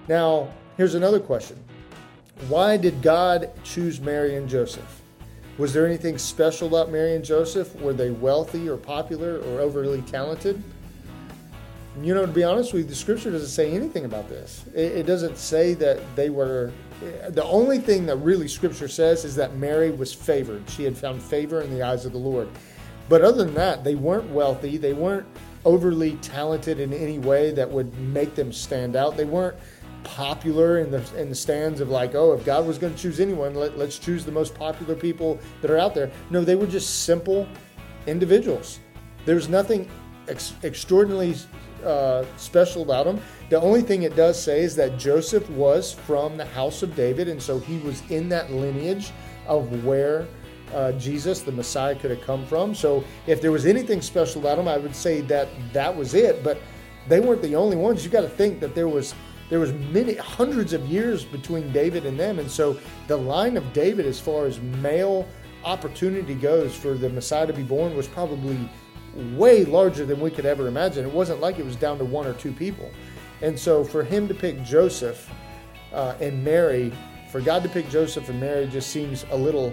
Now, 0.08 0.48
here's 0.76 0.94
another 0.94 1.20
question 1.20 1.62
Why 2.48 2.76
did 2.76 3.02
God 3.02 3.50
choose 3.64 4.00
Mary 4.00 4.36
and 4.36 4.48
Joseph? 4.48 5.02
Was 5.58 5.72
there 5.72 5.86
anything 5.86 6.18
special 6.18 6.68
about 6.68 6.90
Mary 6.90 7.14
and 7.14 7.24
Joseph? 7.24 7.74
Were 7.80 7.94
they 7.94 8.10
wealthy 8.10 8.68
or 8.68 8.76
popular 8.76 9.38
or 9.38 9.60
overly 9.60 10.02
talented? 10.02 10.62
You 12.02 12.14
know, 12.14 12.26
to 12.26 12.32
be 12.32 12.44
honest 12.44 12.74
with 12.74 12.82
you, 12.82 12.88
the 12.90 12.94
scripture 12.94 13.30
doesn't 13.30 13.48
say 13.48 13.72
anything 13.72 14.04
about 14.04 14.28
this. 14.28 14.66
It, 14.74 14.92
it 14.92 15.06
doesn't 15.06 15.38
say 15.38 15.72
that 15.74 15.98
they 16.14 16.28
were. 16.28 16.72
The 17.28 17.44
only 17.44 17.78
thing 17.78 18.06
that 18.06 18.16
really 18.16 18.48
scripture 18.48 18.88
says 18.88 19.24
is 19.24 19.34
that 19.36 19.56
Mary 19.56 19.90
was 19.90 20.12
favored. 20.12 20.68
She 20.68 20.84
had 20.84 20.96
found 20.96 21.22
favor 21.22 21.62
in 21.62 21.70
the 21.70 21.82
eyes 21.82 22.04
of 22.04 22.12
the 22.12 22.18
Lord. 22.18 22.48
But 23.08 23.22
other 23.22 23.44
than 23.44 23.54
that, 23.54 23.84
they 23.84 23.94
weren't 23.94 24.30
wealthy. 24.30 24.76
They 24.76 24.92
weren't 24.92 25.26
overly 25.64 26.16
talented 26.16 26.80
in 26.80 26.92
any 26.92 27.18
way 27.18 27.50
that 27.52 27.70
would 27.70 27.96
make 27.98 28.34
them 28.34 28.52
stand 28.52 28.96
out. 28.96 29.16
They 29.16 29.24
weren't 29.24 29.56
popular 30.04 30.78
in 30.78 30.90
the 30.92 31.02
in 31.20 31.28
the 31.28 31.34
stands 31.34 31.80
of 31.80 31.88
like, 31.88 32.14
oh, 32.14 32.32
if 32.32 32.44
God 32.44 32.66
was 32.66 32.78
going 32.78 32.94
to 32.94 32.98
choose 32.98 33.18
anyone, 33.18 33.54
let, 33.54 33.76
let's 33.76 33.98
choose 33.98 34.24
the 34.24 34.32
most 34.32 34.54
popular 34.54 34.94
people 34.94 35.38
that 35.60 35.70
are 35.70 35.78
out 35.78 35.94
there. 35.94 36.10
No, 36.30 36.44
they 36.44 36.54
were 36.54 36.66
just 36.66 37.04
simple 37.04 37.48
individuals. 38.06 38.78
There's 39.24 39.48
nothing 39.48 39.90
ex- 40.28 40.54
extraordinarily 40.62 41.34
uh, 41.84 42.24
special 42.36 42.82
about 42.82 43.04
them. 43.06 43.20
The 43.50 43.60
only 43.60 43.82
thing 43.82 44.04
it 44.04 44.14
does 44.14 44.40
say 44.40 44.62
is 44.62 44.76
that 44.76 44.96
Joseph 44.98 45.48
was 45.50 45.92
from 45.92 46.36
the 46.36 46.44
house 46.44 46.82
of 46.82 46.94
David, 46.94 47.28
and 47.28 47.42
so 47.42 47.58
he 47.58 47.78
was 47.78 48.08
in 48.10 48.28
that 48.28 48.52
lineage 48.52 49.10
of 49.46 49.84
where 49.84 50.26
uh, 50.74 50.92
Jesus, 50.92 51.40
the 51.40 51.52
Messiah, 51.52 51.94
could 51.94 52.10
have 52.10 52.22
come 52.22 52.44
from. 52.46 52.74
So 52.74 53.04
if 53.26 53.40
there 53.40 53.52
was 53.52 53.66
anything 53.66 54.00
special 54.02 54.40
about 54.40 54.58
him, 54.58 54.68
I 54.68 54.76
would 54.76 54.94
say 54.94 55.20
that 55.22 55.48
that 55.72 55.94
was 55.94 56.14
it. 56.14 56.42
But 56.42 56.58
they 57.08 57.20
weren't 57.20 57.42
the 57.42 57.54
only 57.54 57.76
ones. 57.76 58.04
You 58.04 58.10
got 58.10 58.22
to 58.22 58.28
think 58.28 58.60
that 58.60 58.74
there 58.74 58.88
was 58.88 59.14
there 59.48 59.60
was 59.60 59.72
many 59.72 60.14
hundreds 60.14 60.72
of 60.72 60.84
years 60.86 61.24
between 61.24 61.72
David 61.72 62.04
and 62.04 62.18
them, 62.18 62.40
and 62.40 62.50
so 62.50 62.78
the 63.06 63.16
line 63.16 63.56
of 63.56 63.72
David, 63.72 64.04
as 64.04 64.18
far 64.18 64.46
as 64.46 64.60
male 64.60 65.28
opportunity 65.64 66.34
goes 66.34 66.74
for 66.74 66.94
the 66.94 67.08
Messiah 67.08 67.46
to 67.46 67.52
be 67.52 67.62
born, 67.62 67.96
was 67.96 68.08
probably 68.08 68.68
way 69.36 69.64
larger 69.64 70.04
than 70.04 70.20
we 70.20 70.30
could 70.30 70.46
ever 70.46 70.66
imagine. 70.66 71.06
It 71.06 71.12
wasn't 71.12 71.40
like 71.40 71.60
it 71.60 71.64
was 71.64 71.76
down 71.76 71.98
to 71.98 72.04
one 72.04 72.26
or 72.26 72.34
two 72.34 72.52
people, 72.52 72.90
and 73.40 73.56
so 73.56 73.84
for 73.84 74.02
him 74.02 74.26
to 74.26 74.34
pick 74.34 74.64
Joseph 74.64 75.30
uh, 75.92 76.16
and 76.20 76.42
Mary, 76.42 76.92
for 77.30 77.40
God 77.40 77.62
to 77.62 77.68
pick 77.68 77.88
Joseph 77.88 78.28
and 78.28 78.40
Mary, 78.40 78.66
just 78.66 78.90
seems 78.90 79.24
a 79.30 79.36
little, 79.36 79.72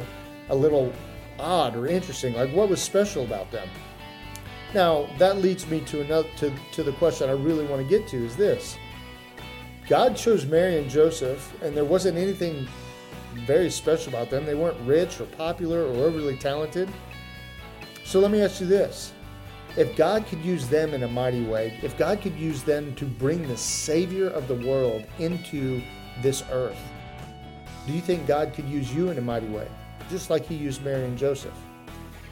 a 0.53 0.55
little 0.55 0.93
odd 1.39 1.75
or 1.75 1.88
interesting. 1.88 2.33
Like 2.33 2.51
what 2.51 2.69
was 2.69 2.81
special 2.81 3.24
about 3.24 3.51
them? 3.51 3.67
Now, 4.74 5.07
that 5.19 5.38
leads 5.38 5.67
me 5.67 5.81
to 5.81 6.01
another 6.01 6.29
to, 6.38 6.53
to 6.72 6.83
the 6.83 6.93
question 6.93 7.29
I 7.29 7.33
really 7.33 7.65
want 7.65 7.81
to 7.81 7.88
get 7.88 8.07
to 8.10 8.25
is 8.25 8.36
this. 8.36 8.77
God 9.88 10.15
chose 10.15 10.45
Mary 10.45 10.77
and 10.77 10.89
Joseph, 10.89 11.53
and 11.62 11.75
there 11.75 11.86
wasn't 11.86 12.17
anything 12.17 12.67
very 13.45 13.69
special 13.69 14.13
about 14.13 14.29
them. 14.29 14.45
They 14.45 14.55
weren't 14.55 14.79
rich 14.88 15.19
or 15.19 15.25
popular 15.25 15.83
or 15.83 16.05
overly 16.05 16.38
talented. 16.38 16.89
So 18.05 18.19
let 18.19 18.31
me 18.31 18.41
ask 18.41 18.62
you 18.62 18.67
this. 18.67 19.12
If 19.75 19.95
God 19.95 20.25
could 20.27 20.43
use 20.45 20.67
them 20.67 20.93
in 20.93 21.03
a 21.03 21.07
mighty 21.07 21.43
way, 21.43 21.79
if 21.81 21.98
God 21.98 22.22
could 22.22 22.36
use 22.36 22.63
them 22.63 22.95
to 22.95 23.05
bring 23.05 23.48
the 23.48 23.57
Savior 23.57 24.29
of 24.29 24.48
the 24.48 24.55
world 24.55 25.03
into 25.19 25.81
this 26.22 26.43
earth, 26.51 26.77
do 27.86 27.93
you 27.93 28.01
think 28.01 28.27
God 28.27 28.53
could 28.53 28.65
use 28.65 28.93
you 28.93 29.10
in 29.10 29.17
a 29.17 29.22
mighty 29.22 29.48
way? 29.48 29.67
Just 30.13 30.29
like 30.29 30.46
He 30.46 30.53
used 30.53 30.86
Mary 30.86 31.05
and 31.05 31.17
Joseph. 31.17 31.58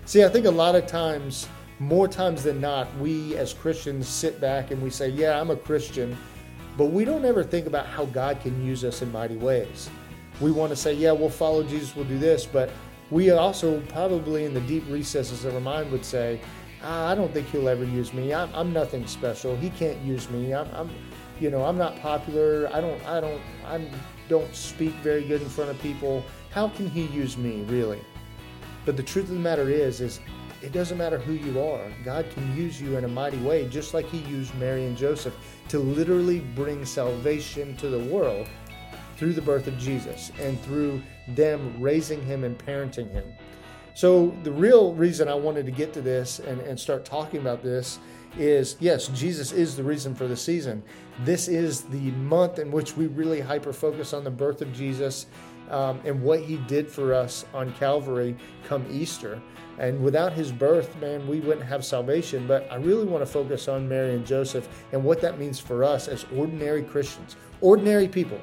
See, 0.06 0.24
I 0.24 0.30
think 0.30 0.46
a 0.46 0.52
lot 0.52 0.76
of 0.76 0.86
times, 0.86 1.48
more 1.80 2.08
times 2.08 2.44
than 2.44 2.62
not, 2.62 2.96
we 3.00 3.36
as 3.38 3.56
Christians 3.56 4.08
sit 4.08 4.40
back 4.40 4.70
and 4.70 4.80
we 4.84 4.92
say, 4.92 5.10
Yeah, 5.10 5.42
I'm 5.42 5.50
a 5.50 5.56
Christian, 5.56 6.16
but 6.78 6.92
we 6.92 7.06
don't 7.06 7.26
ever 7.26 7.44
think 7.44 7.66
about 7.66 7.88
how 7.88 8.06
God 8.06 8.40
can 8.40 8.64
use 8.64 8.84
us 8.84 9.02
in 9.02 9.12
mighty 9.12 9.36
ways. 9.36 9.90
We 10.40 10.52
want 10.52 10.70
to 10.70 10.76
say, 10.76 10.94
Yeah, 10.94 11.12
we'll 11.12 11.32
follow 11.32 11.64
Jesus, 11.64 11.96
we'll 11.96 12.06
do 12.06 12.20
this, 12.20 12.46
but 12.46 12.70
we 13.10 13.32
also 13.32 13.82
probably 13.90 14.46
in 14.46 14.54
the 14.54 14.62
deep 14.62 14.84
recesses 14.88 15.44
of 15.44 15.56
our 15.56 15.60
mind 15.60 15.92
would 15.92 16.06
say, 16.06 16.40
ah, 16.84 17.08
I 17.08 17.16
don't 17.16 17.34
think 17.34 17.50
he'll 17.50 17.68
ever 17.68 17.84
use 17.84 18.14
me. 18.14 18.32
I'm, 18.32 18.54
I'm 18.54 18.72
nothing 18.72 19.08
special. 19.08 19.56
He 19.56 19.72
can't 19.72 19.98
use 20.02 20.30
me. 20.30 20.54
I'm, 20.54 20.70
I'm, 20.76 20.92
you 21.40 21.50
know, 21.50 21.66
I'm 21.66 21.80
not 21.80 22.00
popular. 22.00 22.70
I 22.72 22.80
don't, 22.80 23.04
I 23.08 23.20
don't, 23.20 23.42
I 23.66 23.82
don't 24.30 24.56
speak 24.56 24.94
very 25.02 25.24
good 25.24 25.42
in 25.42 25.50
front 25.50 25.72
of 25.72 25.82
people. 25.82 26.24
How 26.52 26.68
can 26.68 26.90
he 26.90 27.04
use 27.06 27.38
me, 27.38 27.64
really? 27.68 28.02
But 28.86 28.98
the 28.98 29.04
truth 29.04 29.30
of 29.30 29.36
the 29.36 29.40
matter 29.40 29.70
is, 29.70 30.02
is 30.02 30.20
it 30.62 30.74
doesn't 30.74 30.98
matter 30.98 31.18
who 31.18 31.34
you 31.34 31.62
are. 31.62 31.92
God 32.04 32.30
can 32.32 32.56
use 32.56 32.80
you 32.80 32.98
in 32.98 33.06
a 33.06 33.08
mighty 33.08 33.38
way, 33.38 33.68
just 33.68 33.94
like 33.94 34.06
He 34.08 34.20
used 34.20 34.54
Mary 34.56 34.86
and 34.86 34.96
Joseph 34.96 35.34
to 35.70 35.80
literally 35.80 36.40
bring 36.40 36.86
salvation 36.86 37.76
to 37.78 37.90
the 37.90 38.00
world 38.00 38.48
through 39.18 39.34
the 39.34 39.42
birth 39.42 39.68
of 39.68 39.78
Jesus 39.78 40.32
and 40.40 40.60
through 40.62 41.02
them 41.30 41.74
raising 41.80 42.22
Him 42.24 42.44
and 42.44 42.58
parenting 42.58 43.10
Him. 43.12 43.24
So, 43.94 44.36
the 44.44 44.52
real 44.52 44.94
reason 44.94 45.28
I 45.28 45.36
wanted 45.36 45.66
to 45.66 45.72
get 45.72 45.94
to 45.94 46.02
this 46.02 46.40
and, 46.40 46.62
and 46.62 46.80
start 46.80 47.06
talking 47.06 47.42
about 47.42 47.64
this 47.64 48.00
is 48.38 48.78
yes, 48.80 49.08
Jesus 49.10 49.52
is 49.52 49.76
the 49.76 49.84
reason 49.84 50.16
for 50.16 50.28
the 50.28 50.38
season. 50.38 50.82
This 51.24 51.48
is 51.48 51.82
the 51.82 52.12
month 52.12 52.60
in 52.60 52.72
which 52.72 52.96
we 52.96 53.08
really 53.08 53.42
hyper 53.42 53.74
focus 53.74 54.14
on 54.14 54.24
the 54.24 54.32
birth 54.32 54.62
of 54.62 54.72
Jesus 54.74 55.26
um, 55.72 56.00
and 56.06 56.22
what 56.22 56.42
he 56.42 56.58
did 56.58 56.90
for 56.90 57.14
us 57.14 57.46
on 57.54 57.74
Calvary 57.74 58.36
come 58.66 58.86
Easter. 58.92 59.42
And 59.80 60.04
without 60.04 60.34
his 60.34 60.52
birth, 60.52 60.96
man, 61.00 61.28
we 61.28 61.40
wouldn't 61.40 61.66
have 61.66 61.84
salvation. 61.84 62.46
But 62.46 62.72
I 62.72 62.76
really 62.76 63.06
want 63.06 63.26
to 63.26 63.32
focus 63.32 63.68
on 63.68 63.90
Mary 63.90 64.14
and 64.14 64.26
Joseph 64.26 64.68
and 64.92 65.04
what 65.04 65.22
that 65.22 65.40
means 65.40 65.60
for 65.60 65.84
us 65.84 66.08
as 66.08 66.26
ordinary 66.36 66.84
Christians, 66.84 67.36
ordinary 67.62 68.08
people. 68.08 68.40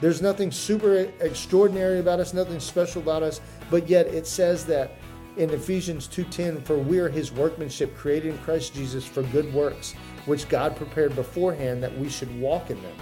There's 0.00 0.20
nothing 0.20 0.50
super 0.50 1.08
extraordinary 1.20 2.00
about 2.00 2.18
us, 2.18 2.34
nothing 2.34 2.58
special 2.58 3.00
about 3.02 3.22
us, 3.22 3.40
but 3.70 3.88
yet 3.88 4.06
it 4.08 4.26
says 4.26 4.66
that 4.66 4.98
in 5.36 5.50
Ephesians 5.50 6.08
2:10 6.08 6.60
for 6.62 6.78
we 6.78 6.98
are 6.98 7.08
his 7.08 7.32
workmanship 7.32 7.96
created 7.96 8.32
in 8.32 8.38
Christ 8.38 8.74
Jesus 8.74 9.04
for 9.04 9.22
good 9.24 9.52
works 9.52 9.94
which 10.26 10.48
God 10.48 10.76
prepared 10.76 11.14
beforehand 11.14 11.82
that 11.82 11.96
we 11.98 12.08
should 12.08 12.38
walk 12.40 12.70
in 12.70 12.80
them. 12.82 12.96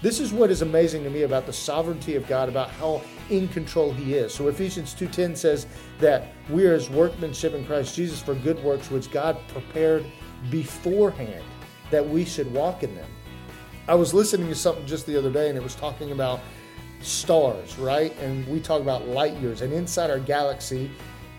This 0.00 0.20
is 0.20 0.32
what 0.32 0.50
is 0.50 0.62
amazing 0.62 1.02
to 1.04 1.10
me 1.10 1.22
about 1.22 1.44
the 1.44 1.52
sovereignty 1.52 2.14
of 2.14 2.28
God 2.28 2.48
about 2.48 2.70
how 2.70 3.02
in 3.30 3.48
control 3.48 3.92
he 3.92 4.14
is. 4.14 4.32
So 4.32 4.46
Ephesians 4.46 4.94
2:10 4.94 5.34
says 5.34 5.66
that 5.98 6.28
we 6.48 6.66
are 6.66 6.74
his 6.74 6.88
workmanship 6.88 7.52
in 7.52 7.64
Christ 7.64 7.96
Jesus 7.96 8.20
for 8.20 8.34
good 8.34 8.62
works 8.62 8.92
which 8.92 9.10
God 9.10 9.36
prepared 9.48 10.06
beforehand 10.50 11.42
that 11.90 12.08
we 12.08 12.24
should 12.24 12.52
walk 12.52 12.84
in 12.84 12.94
them. 12.94 13.10
I 13.88 13.96
was 13.96 14.14
listening 14.14 14.48
to 14.48 14.54
something 14.54 14.86
just 14.86 15.04
the 15.04 15.16
other 15.16 15.32
day 15.32 15.48
and 15.48 15.58
it 15.58 15.64
was 15.64 15.74
talking 15.74 16.12
about 16.12 16.40
stars, 17.00 17.76
right? 17.78 18.16
And 18.20 18.46
we 18.46 18.60
talk 18.60 18.80
about 18.80 19.08
light 19.08 19.34
years. 19.38 19.62
And 19.62 19.72
inside 19.72 20.10
our 20.10 20.20
galaxy, 20.20 20.90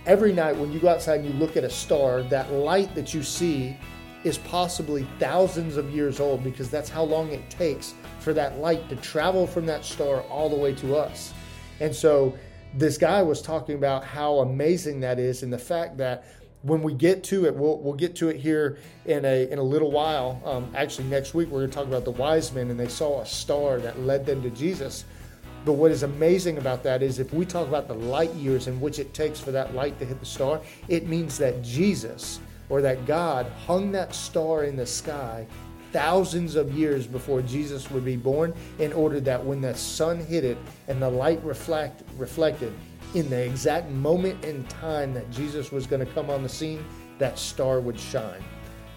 every 0.05 0.33
night 0.33 0.57
when 0.57 0.73
you 0.73 0.79
go 0.79 0.89
outside 0.89 1.21
and 1.21 1.33
you 1.33 1.39
look 1.39 1.55
at 1.55 1.63
a 1.63 1.69
star, 1.69 2.23
that 2.23 2.51
light 2.51 2.93
that 2.95 3.13
you 3.13 3.23
see 3.23 3.77
is 4.23 4.37
possibly 4.39 5.07
thousands 5.17 5.77
of 5.77 5.89
years 5.91 6.19
old 6.19 6.43
because 6.43 6.69
that's 6.69 6.89
how 6.89 7.03
long 7.03 7.31
it 7.31 7.49
takes 7.49 7.93
for 8.19 8.33
that 8.33 8.59
light 8.59 8.87
to 8.89 8.95
travel 8.97 9.47
from 9.47 9.65
that 9.65 9.85
star 9.85 10.21
all 10.23 10.49
the 10.49 10.55
way 10.55 10.73
to 10.75 10.95
us. 10.95 11.33
And 11.79 11.95
so 11.95 12.37
this 12.73 12.97
guy 12.97 13.21
was 13.21 13.41
talking 13.41 13.75
about 13.75 14.03
how 14.03 14.39
amazing 14.39 14.99
that 15.01 15.19
is 15.19 15.43
and 15.43 15.51
the 15.51 15.57
fact 15.57 15.97
that 15.97 16.25
when 16.61 16.83
we 16.83 16.93
get 16.93 17.23
to 17.23 17.45
it, 17.45 17.55
we'll, 17.55 17.77
we'll 17.79 17.93
get 17.93 18.15
to 18.17 18.27
it 18.27 18.35
here 18.35 18.79
in 19.05 19.23
a, 19.23 19.49
in 19.49 19.59
a 19.59 19.63
little 19.63 19.91
while. 19.91 20.41
Um, 20.43 20.69
actually, 20.75 21.07
next 21.07 21.33
week, 21.33 21.47
we're 21.47 21.59
going 21.59 21.69
to 21.69 21.75
talk 21.75 21.87
about 21.87 22.03
the 22.03 22.11
wise 22.11 22.51
men, 22.51 22.69
and 22.69 22.77
they 22.77 22.89
saw 22.89 23.21
a 23.21 23.25
star 23.25 23.79
that 23.79 24.01
led 24.01 24.25
them 24.25 24.41
to 24.41 24.49
Jesus. 24.49 25.05
But 25.63 25.73
what 25.73 25.91
is 25.91 26.03
amazing 26.03 26.57
about 26.57 26.83
that 26.83 27.01
is 27.01 27.19
if 27.19 27.33
we 27.33 27.45
talk 27.45 27.67
about 27.67 27.87
the 27.87 27.93
light 27.93 28.33
years 28.33 28.67
in 28.67 28.81
which 28.81 28.99
it 28.99 29.13
takes 29.13 29.39
for 29.39 29.51
that 29.51 29.73
light 29.73 29.97
to 29.99 30.05
hit 30.05 30.19
the 30.19 30.25
star, 30.25 30.59
it 30.89 31.07
means 31.07 31.37
that 31.37 31.61
Jesus 31.63 32.41
or 32.69 32.81
that 32.81 33.05
God 33.05 33.47
hung 33.65 33.91
that 33.91 34.13
star 34.15 34.63
in 34.63 34.75
the 34.75 34.85
sky 34.85 35.45
thousands 35.91 36.55
of 36.55 36.71
years 36.71 37.07
before 37.07 37.41
Jesus 37.41 37.89
would 37.91 38.05
be 38.05 38.15
born 38.15 38.53
in 38.77 38.93
order 38.93 39.19
that 39.19 39.43
when 39.43 39.59
the 39.59 39.75
sun 39.75 40.19
hit 40.19 40.43
it 40.43 40.57
and 40.87 41.01
the 41.01 41.09
light 41.09 41.43
reflect, 41.43 42.03
reflected, 42.17 42.73
in 43.15 43.29
the 43.29 43.43
exact 43.43 43.89
moment 43.89 44.43
in 44.45 44.63
time 44.65 45.13
that 45.15 45.29
Jesus 45.31 45.71
was 45.71 45.87
going 45.87 46.05
to 46.05 46.11
come 46.13 46.29
on 46.29 46.43
the 46.43 46.49
scene, 46.49 46.85
that 47.17 47.39
star 47.39 47.79
would 47.79 47.99
shine. 47.99 48.43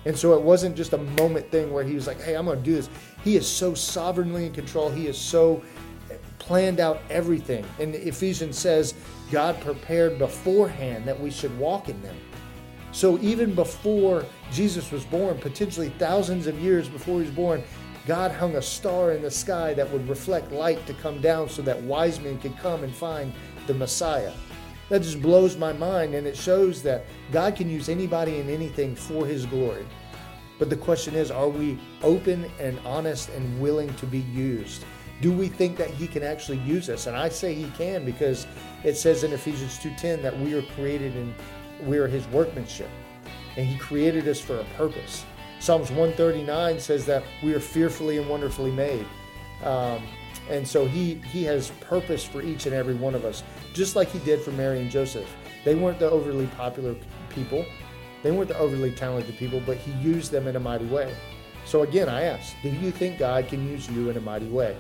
And 0.05 0.17
so 0.17 0.35
it 0.35 0.43
wasn't 0.43 0.77
just 0.77 0.93
a 0.93 0.99
moment 0.99 1.51
thing 1.51 1.73
where 1.73 1.85
he 1.85 1.95
was 1.95 2.07
like, 2.07 2.21
hey, 2.21 2.35
I'm 2.35 2.47
going 2.47 2.59
to 2.59 2.65
do 2.65 2.75
this. 2.75 2.91
He 3.25 3.37
is 3.37 3.47
so 3.49 3.73
sovereignly 3.73 4.47
in 4.47 4.53
control. 4.53 4.91
He 4.91 5.07
is 5.07 5.17
so 5.17 5.63
eh, 6.11 6.17
planned 6.39 6.81
out 6.81 7.01
everything. 7.09 7.65
And 7.79 7.95
Ephesians 7.95 8.59
says, 8.59 8.95
God 9.31 9.59
prepared 9.61 10.19
beforehand 10.19 11.05
that 11.07 11.19
we 11.19 11.31
should 11.31 11.57
walk 11.59 11.89
in 11.89 12.01
them. 12.03 12.17
So 12.93 13.19
even 13.21 13.55
before 13.55 14.27
Jesus 14.53 14.93
was 14.93 15.05
born, 15.05 15.39
potentially 15.39 15.89
thousands 15.99 16.47
of 16.47 16.59
years 16.61 16.89
before 16.89 17.21
he 17.21 17.27
was 17.27 17.35
born, 17.35 17.63
God 18.07 18.33
hung 18.33 18.57
a 18.57 18.63
star 18.63 19.13
in 19.13 19.23
the 19.23 19.31
sky 19.31 19.75
that 19.75 19.91
would 19.91 20.09
reflect 20.09 20.53
light 20.53 20.85
to 20.87 20.95
come 20.95 21.21
down 21.21 21.49
so 21.49 21.63
that 21.63 21.81
wise 21.83 22.21
men 22.21 22.39
could 22.39 22.57
come 22.59 22.85
and 22.85 22.95
find 22.95 23.33
the 23.67 23.75
Messiah. 23.75 24.33
That 24.89 25.03
just 25.03 25.23
blows 25.23 25.57
my 25.57 25.73
mind, 25.73 26.15
and 26.15 26.27
it 26.27 26.37
shows 26.37 26.83
that 26.83 27.07
God 27.31 27.57
can 27.57 27.71
use 27.71 27.89
anybody 27.89 28.41
and 28.41 28.51
anything 28.51 28.95
for 28.95 29.25
His 29.25 29.47
glory. 29.47 29.87
But 30.59 30.69
the 30.69 30.77
question 30.77 31.15
is 31.15 31.31
are 31.31 31.49
we 31.49 31.79
open 32.03 32.51
and 32.61 32.79
honest 32.85 33.31
and 33.31 33.61
willing 33.61 33.95
to 33.95 34.07
be 34.07 34.19
used? 34.19 34.85
Do 35.21 35.33
we 35.33 35.49
think 35.49 35.77
that 35.79 35.91
He 35.91 36.07
can 36.07 36.23
actually 36.23 36.59
use 36.59 36.91
us? 36.91 37.07
And 37.07 37.17
I 37.17 37.29
say 37.31 37.55
He 37.55 37.71
can 37.71 38.05
because 38.05 38.47
it 38.85 38.97
says 38.97 39.25
in 39.25 39.33
Ephesians 39.33 39.79
2:10 39.79 40.21
that 40.23 40.39
we 40.39 40.55
are 40.55 40.63
created 40.75 41.17
and 41.17 41.33
we 41.83 41.99
are 41.99 42.07
His 42.07 42.27
workmanship, 42.29 42.89
and 43.57 43.67
He 43.67 43.77
created 43.79 44.27
us 44.29 44.41
for 44.41 44.59
a 44.59 44.65
purpose. 44.77 45.25
Psalms 45.61 45.91
139 45.91 46.81
says 46.81 47.07
that 47.07 47.23
we 47.43 47.55
are 47.55 47.61
fearfully 47.61 48.19
and 48.19 48.29
wonderfully 48.29 48.73
made. 48.73 49.07
Um, 49.63 50.03
and 50.51 50.67
so 50.67 50.87
he 50.87 51.15
he 51.31 51.45
has 51.45 51.71
purpose 51.81 52.25
for 52.25 52.43
each 52.43 52.67
and 52.67 52.75
every 52.75 52.95
one 52.95 53.15
of 53.15 53.25
us, 53.25 53.45
just 53.73 53.95
like 53.95 54.09
he 54.09 54.19
did 54.21 54.41
for 54.41 54.51
Mary 54.53 54.81
and 54.81 54.91
Joseph. 54.91 55.29
They 55.65 55.77
weren't 55.77 55.99
the 56.01 56.11
overly 56.11 56.47
popular 56.49 56.97
people. 57.29 57.65
They 58.23 58.33
weren't 58.33 58.49
the 58.49 58.59
overly 58.59 58.93
talented 58.93 59.37
people, 59.37 59.63
but 59.65 59.77
he 59.77 59.93
used 59.93 60.33
them 60.33 60.49
in 60.49 60.57
a 60.57 60.61
mighty 60.61 60.87
way. 60.87 61.15
So 61.65 61.83
again, 61.83 62.09
I 62.09 62.23
ask, 62.23 62.55
do 62.63 62.69
you 62.69 62.91
think 62.91 63.19
God 63.19 63.49
can 63.49 63.69
use 63.69 63.89
you 63.89 64.11
in 64.11 64.17
a 64.17 64.21
mighty 64.21 64.49
way? 64.49 64.77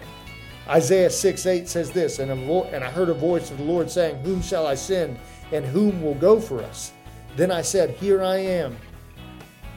Isaiah 0.69 1.11
6 1.11 1.47
8 1.47 1.69
says 1.69 1.91
this, 1.91 2.19
and, 2.19 2.31
vo- 2.47 2.65
and 2.65 2.85
I 2.85 2.91
heard 2.91 3.09
a 3.09 3.15
voice 3.15 3.51
of 3.51 3.59
the 3.59 3.65
Lord 3.65 3.91
saying, 3.91 4.23
Whom 4.25 4.43
shall 4.43 4.67
I 4.67 4.75
send, 4.75 5.19
and 5.53 5.65
whom 5.65 6.03
will 6.03 6.15
go 6.15 6.41
for 6.41 6.63
us? 6.63 6.93
Then 7.37 7.51
I 7.51 7.63
said, 7.63 7.91
Here 7.91 8.23
I 8.23 8.37
am. 8.39 8.77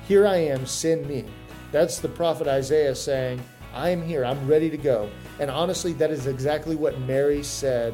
Here 0.07 0.27
I 0.27 0.37
am, 0.37 0.65
send 0.65 1.07
me. 1.07 1.25
That's 1.71 1.99
the 1.99 2.09
prophet 2.09 2.47
Isaiah 2.47 2.95
saying, 2.95 3.41
I 3.73 3.89
am 3.89 4.01
here, 4.01 4.23
I'm 4.23 4.47
ready 4.47 4.69
to 4.69 4.77
go. 4.77 5.09
And 5.39 5.51
honestly, 5.51 5.93
that 5.93 6.11
is 6.11 6.27
exactly 6.27 6.75
what 6.75 6.99
Mary 7.01 7.43
said 7.43 7.93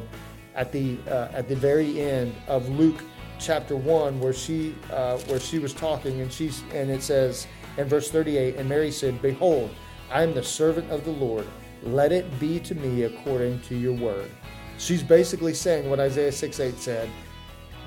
at 0.54 0.70
the 0.70 0.98
uh, 1.08 1.28
at 1.32 1.48
the 1.48 1.56
very 1.56 2.00
end 2.00 2.34
of 2.46 2.68
Luke 2.68 3.02
chapter 3.38 3.74
one, 3.74 4.20
where 4.20 4.32
she 4.32 4.74
uh, 4.92 5.18
where 5.18 5.40
she 5.40 5.58
was 5.58 5.74
talking, 5.74 6.20
and 6.20 6.32
she's 6.32 6.62
and 6.72 6.90
it 6.90 7.02
says 7.02 7.46
in 7.78 7.88
verse 7.88 8.10
38, 8.10 8.56
and 8.56 8.68
Mary 8.68 8.90
said, 8.90 9.20
"Behold, 9.20 9.70
I 10.10 10.22
am 10.22 10.34
the 10.34 10.42
servant 10.42 10.90
of 10.90 11.04
the 11.04 11.10
Lord. 11.10 11.46
Let 11.82 12.12
it 12.12 12.38
be 12.38 12.60
to 12.60 12.74
me 12.74 13.02
according 13.02 13.60
to 13.62 13.74
your 13.76 13.94
word." 13.94 14.30
She's 14.78 15.02
basically 15.02 15.54
saying 15.54 15.88
what 15.88 16.00
Isaiah 16.00 16.32
6 16.32 16.60
8 16.60 16.78
said. 16.78 17.10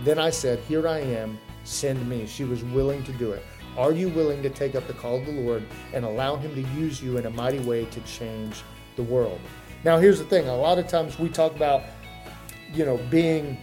Then 0.01 0.19
I 0.19 0.29
said, 0.29 0.59
Here 0.59 0.87
I 0.87 0.99
am, 0.99 1.39
send 1.63 2.07
me. 2.07 2.27
She 2.27 2.43
was 2.43 2.63
willing 2.63 3.03
to 3.03 3.11
do 3.13 3.31
it. 3.31 3.43
Are 3.77 3.91
you 3.91 4.09
willing 4.09 4.41
to 4.43 4.49
take 4.49 4.75
up 4.75 4.87
the 4.87 4.93
call 4.93 5.17
of 5.17 5.25
the 5.25 5.31
Lord 5.31 5.63
and 5.93 6.05
allow 6.05 6.35
Him 6.35 6.55
to 6.55 6.61
use 6.79 7.01
you 7.01 7.17
in 7.17 7.25
a 7.25 7.29
mighty 7.29 7.59
way 7.59 7.85
to 7.85 7.99
change 8.01 8.63
the 8.95 9.03
world. 9.03 9.39
Now, 9.83 9.97
here's 9.97 10.19
the 10.19 10.25
thing 10.25 10.47
a 10.47 10.55
lot 10.55 10.79
of 10.79 10.87
times 10.87 11.19
we 11.19 11.29
talk 11.29 11.55
about, 11.55 11.83
you 12.73 12.85
know, 12.85 12.97
being 13.09 13.57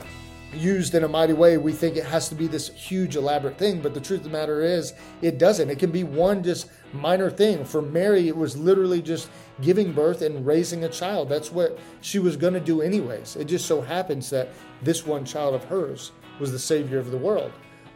used 0.55 0.95
in 0.95 1.03
a 1.03 1.09
mighty 1.09 1.33
way, 1.33 1.57
we 1.57 1.73
think 1.73 1.97
it 1.97 2.05
has 2.05 2.29
to 2.29 2.35
be 2.35 2.47
this 2.47 2.69
huge, 2.69 3.17
elaborate 3.17 3.57
thing. 3.57 3.81
But 3.81 3.95
the 3.95 4.01
truth 4.01 4.21
of 4.21 4.25
the 4.25 4.31
matter 4.31 4.63
is, 4.63 4.93
it 5.23 5.39
doesn't. 5.39 5.71
It 5.71 5.79
can 5.79 5.91
be 5.91 6.05
one 6.05 6.43
just 6.43 6.69
minor 6.93 7.31
thing. 7.31 7.65
For 7.65 7.81
Mary, 7.81 8.29
it 8.29 8.37
was 8.37 8.57
literally 8.57 9.01
just 9.01 9.31
giving 9.63 9.93
birth 9.93 10.21
and 10.21 10.47
raising 10.47 10.85
a 10.85 10.89
child. 10.89 11.31
That's 11.31 11.51
what 11.51 11.79
she 12.03 12.19
was 12.19 12.37
going 12.37 12.53
to 12.53 12.61
do, 12.61 12.83
anyways. 12.83 13.37
It 13.37 13.47
just 13.47 13.67
so 13.67 13.81
happens 13.81 14.29
that 14.31 14.51
this 14.83 15.07
one 15.07 15.25
child 15.25 15.55
of 15.55 15.65
hers 15.65 16.13
was 16.43 16.53
the 16.53 16.59
Savior 16.59 16.99
of 16.99 17.11
the 17.11 17.17
world. 17.17 17.53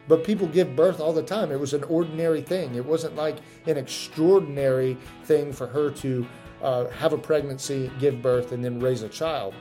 But 0.09 0.25
people 0.25 0.47
give 0.47 0.77
birth 0.77 1.01
all 1.01 1.13
the 1.13 1.23
time. 1.23 1.51
It 1.51 1.61
was 1.61 1.75
an 1.75 1.83
ordinary 1.85 2.41
thing. 2.41 2.77
It 2.77 2.87
wasn't 2.87 3.17
like 3.17 3.39
an 3.67 3.77
extraordinary 3.77 4.97
thing 5.25 5.53
for 5.53 5.67
her 5.67 5.91
to 5.91 6.27
uh, 6.63 6.87
have 6.91 7.13
a 7.13 7.19
pregnancy, 7.19 7.91
give 7.99 8.23
birth, 8.23 8.53
and 8.53 8.65
then 8.65 8.81
raise 8.81 9.03
a 9.03 9.09
child. 9.09 9.53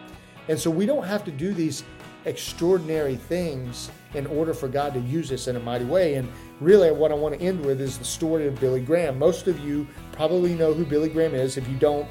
And 0.48 0.58
so 0.58 0.70
we 0.70 0.86
don't 0.86 1.04
have 1.04 1.26
to 1.26 1.32
do 1.32 1.52
these 1.54 1.84
extraordinary 2.26 3.16
things 3.16 3.92
in 4.14 4.28
order 4.28 4.54
for 4.54 4.68
God 4.68 4.94
to 4.94 5.00
use 5.00 5.32
us 5.32 5.48
in 5.48 5.56
a 5.56 5.60
mighty 5.60 5.86
way. 5.86 6.16
And 6.16 6.30
really, 6.62 6.92
what 6.92 7.12
I 7.12 7.16
want 7.16 7.38
to 7.38 7.42
end 7.42 7.66
with 7.66 7.82
is 7.82 7.98
the 7.98 8.06
story 8.06 8.48
of 8.48 8.60
Billy 8.60 8.82
Graham. 8.82 9.18
Most 9.18 9.48
of 9.48 9.60
you 9.60 9.88
probably 10.12 10.54
know 10.54 10.74
who 10.74 10.86
Billy 10.86 11.10
Graham 11.10 11.34
is. 11.34 11.58
If 11.58 11.68
you 11.68 11.76
don't, 11.78 12.08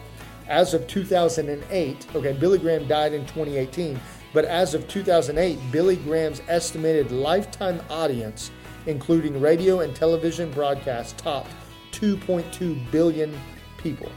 as 0.48 0.74
of 0.74 0.86
2008, 0.86 2.06
okay, 2.14 2.32
Billy 2.32 2.58
Graham 2.58 2.86
died 2.86 3.12
in 3.12 3.22
2018, 3.22 3.98
but 4.34 4.44
as 4.44 4.74
of 4.74 4.86
2008, 4.88 5.58
Billy 5.70 5.96
Graham's 5.96 6.42
estimated 6.48 7.12
lifetime 7.12 7.80
audience, 7.88 8.50
including 8.86 9.40
radio 9.40 9.80
and 9.80 9.94
television 9.94 10.50
broadcasts, 10.50 11.14
topped 11.22 11.52
2.2 11.92 12.90
billion 12.90 13.34
people. 13.78 14.10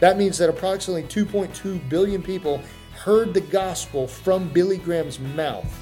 That 0.00 0.18
means 0.18 0.36
that 0.38 0.50
approximately 0.50 1.04
2.2 1.04 1.88
billion 1.88 2.20
people 2.20 2.60
heard 2.94 3.32
the 3.32 3.40
gospel 3.40 4.08
from 4.08 4.48
Billy 4.48 4.76
Graham's 4.76 5.20
mouth 5.20 5.72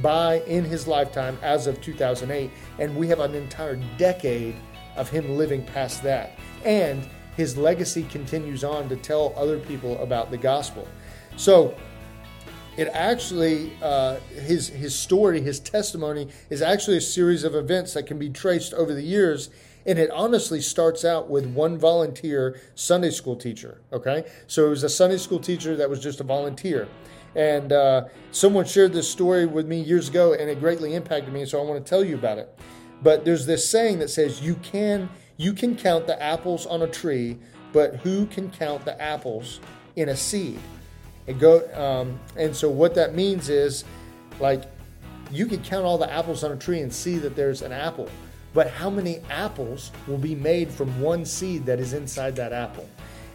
by 0.00 0.40
in 0.42 0.64
his 0.64 0.86
lifetime 0.86 1.38
as 1.42 1.66
of 1.66 1.80
2008 1.80 2.50
and 2.78 2.94
we 2.94 3.08
have 3.08 3.20
an 3.20 3.34
entire 3.34 3.76
decade 3.96 4.54
of 4.96 5.08
him 5.08 5.36
living 5.36 5.64
past 5.64 6.02
that 6.02 6.38
and 6.64 7.08
his 7.34 7.56
legacy 7.56 8.02
continues 8.04 8.62
on 8.62 8.90
to 8.90 8.96
tell 8.96 9.32
other 9.36 9.58
people 9.58 9.98
about 10.02 10.30
the 10.30 10.36
gospel 10.36 10.86
so 11.36 11.74
it 12.76 12.88
actually 12.92 13.72
uh, 13.82 14.16
his 14.34 14.68
his 14.68 14.94
story 14.94 15.40
his 15.40 15.60
testimony 15.60 16.28
is 16.50 16.62
actually 16.62 16.96
a 16.96 17.00
series 17.00 17.44
of 17.44 17.54
events 17.54 17.94
that 17.94 18.06
can 18.06 18.18
be 18.18 18.28
traced 18.28 18.74
over 18.74 18.92
the 18.92 19.02
years 19.02 19.50
and 19.86 20.00
it 20.00 20.10
honestly 20.10 20.60
starts 20.60 21.04
out 21.04 21.30
with 21.30 21.46
one 21.46 21.78
volunteer 21.78 22.60
Sunday 22.74 23.10
school 23.10 23.36
teacher. 23.36 23.80
Okay. 23.92 24.24
So 24.48 24.66
it 24.66 24.70
was 24.70 24.82
a 24.82 24.88
Sunday 24.88 25.16
school 25.16 25.38
teacher 25.38 25.76
that 25.76 25.88
was 25.88 26.00
just 26.00 26.20
a 26.20 26.24
volunteer. 26.24 26.88
And 27.36 27.72
uh, 27.72 28.06
someone 28.32 28.64
shared 28.64 28.92
this 28.92 29.08
story 29.08 29.46
with 29.46 29.66
me 29.66 29.80
years 29.80 30.08
ago 30.08 30.32
and 30.32 30.50
it 30.50 30.58
greatly 30.58 30.94
impacted 30.94 31.32
me. 31.32 31.44
So 31.44 31.60
I 31.60 31.64
want 31.64 31.84
to 31.84 31.88
tell 31.88 32.04
you 32.04 32.16
about 32.16 32.38
it. 32.38 32.58
But 33.02 33.24
there's 33.24 33.46
this 33.46 33.68
saying 33.68 34.00
that 34.00 34.08
says, 34.08 34.40
you 34.40 34.56
can, 34.56 35.08
you 35.36 35.52
can 35.52 35.76
count 35.76 36.06
the 36.06 36.20
apples 36.20 36.66
on 36.66 36.82
a 36.82 36.88
tree, 36.88 37.38
but 37.72 37.96
who 37.96 38.26
can 38.26 38.50
count 38.50 38.84
the 38.84 39.00
apples 39.00 39.60
in 39.94 40.08
a 40.08 40.16
seed? 40.16 40.58
And 41.28 41.40
go, 41.40 41.68
um, 41.74 42.18
and 42.36 42.54
so 42.54 42.70
what 42.70 42.94
that 42.94 43.14
means 43.14 43.48
is 43.48 43.84
like 44.38 44.64
you 45.30 45.46
can 45.46 45.62
count 45.62 45.84
all 45.84 45.98
the 45.98 46.12
apples 46.12 46.44
on 46.44 46.52
a 46.52 46.56
tree 46.56 46.80
and 46.80 46.92
see 46.92 47.18
that 47.18 47.34
there's 47.34 47.62
an 47.62 47.72
apple 47.72 48.08
but 48.56 48.70
how 48.70 48.88
many 48.88 49.20
apples 49.28 49.92
will 50.06 50.16
be 50.16 50.34
made 50.34 50.70
from 50.70 50.98
one 50.98 51.26
seed 51.26 51.66
that 51.66 51.78
is 51.78 51.92
inside 51.92 52.36
that 52.36 52.54
apple? 52.54 52.88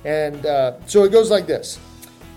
And 0.04 0.44
uh, 0.48 0.84
so 0.88 1.04
it 1.04 1.12
goes 1.12 1.30
like 1.30 1.46
this 1.46 1.80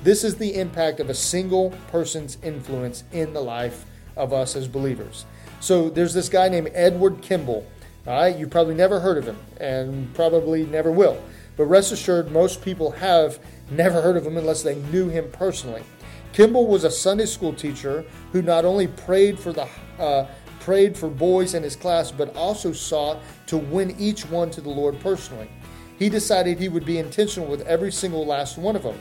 this 0.02 0.22
is 0.22 0.36
the 0.36 0.54
impact 0.56 1.00
of 1.00 1.08
a 1.08 1.14
single 1.14 1.70
person's 1.90 2.36
influence 2.42 3.04
in 3.10 3.32
the 3.32 3.40
life 3.40 3.86
of 4.16 4.34
us 4.34 4.54
as 4.54 4.68
believers. 4.68 5.24
So 5.60 5.88
there's 5.88 6.12
this 6.12 6.28
guy 6.28 6.50
named 6.50 6.72
Edward 6.74 7.22
Kimball. 7.22 7.66
All 8.06 8.20
right, 8.20 8.36
you 8.36 8.46
probably 8.46 8.74
never 8.74 9.00
heard 9.00 9.16
of 9.16 9.24
him 9.24 9.38
and 9.58 10.12
probably 10.12 10.66
never 10.66 10.92
will. 10.92 11.18
But 11.56 11.64
rest 11.64 11.90
assured, 11.90 12.30
most 12.32 12.62
people 12.62 12.90
have 12.90 13.38
never 13.70 14.00
heard 14.00 14.16
of 14.16 14.26
him 14.26 14.36
unless 14.36 14.62
they 14.62 14.74
knew 14.74 15.08
him 15.08 15.30
personally. 15.32 15.82
Kimball 16.32 16.66
was 16.66 16.84
a 16.84 16.90
Sunday 16.90 17.26
school 17.26 17.52
teacher 17.52 18.04
who 18.32 18.42
not 18.42 18.64
only 18.64 18.88
prayed 18.88 19.38
for 19.38 19.52
the 19.52 19.68
uh, 19.98 20.26
prayed 20.60 20.96
for 20.96 21.08
boys 21.10 21.54
in 21.54 21.62
his 21.62 21.76
class, 21.76 22.10
but 22.10 22.34
also 22.36 22.72
sought 22.72 23.18
to 23.46 23.58
win 23.58 23.94
each 23.98 24.24
one 24.26 24.50
to 24.50 24.60
the 24.60 24.70
Lord 24.70 24.98
personally. 25.00 25.48
He 25.98 26.08
decided 26.08 26.58
he 26.58 26.68
would 26.68 26.86
be 26.86 26.98
intentional 26.98 27.48
with 27.48 27.60
every 27.66 27.92
single 27.92 28.24
last 28.26 28.56
one 28.56 28.74
of 28.74 28.82
them. 28.82 28.98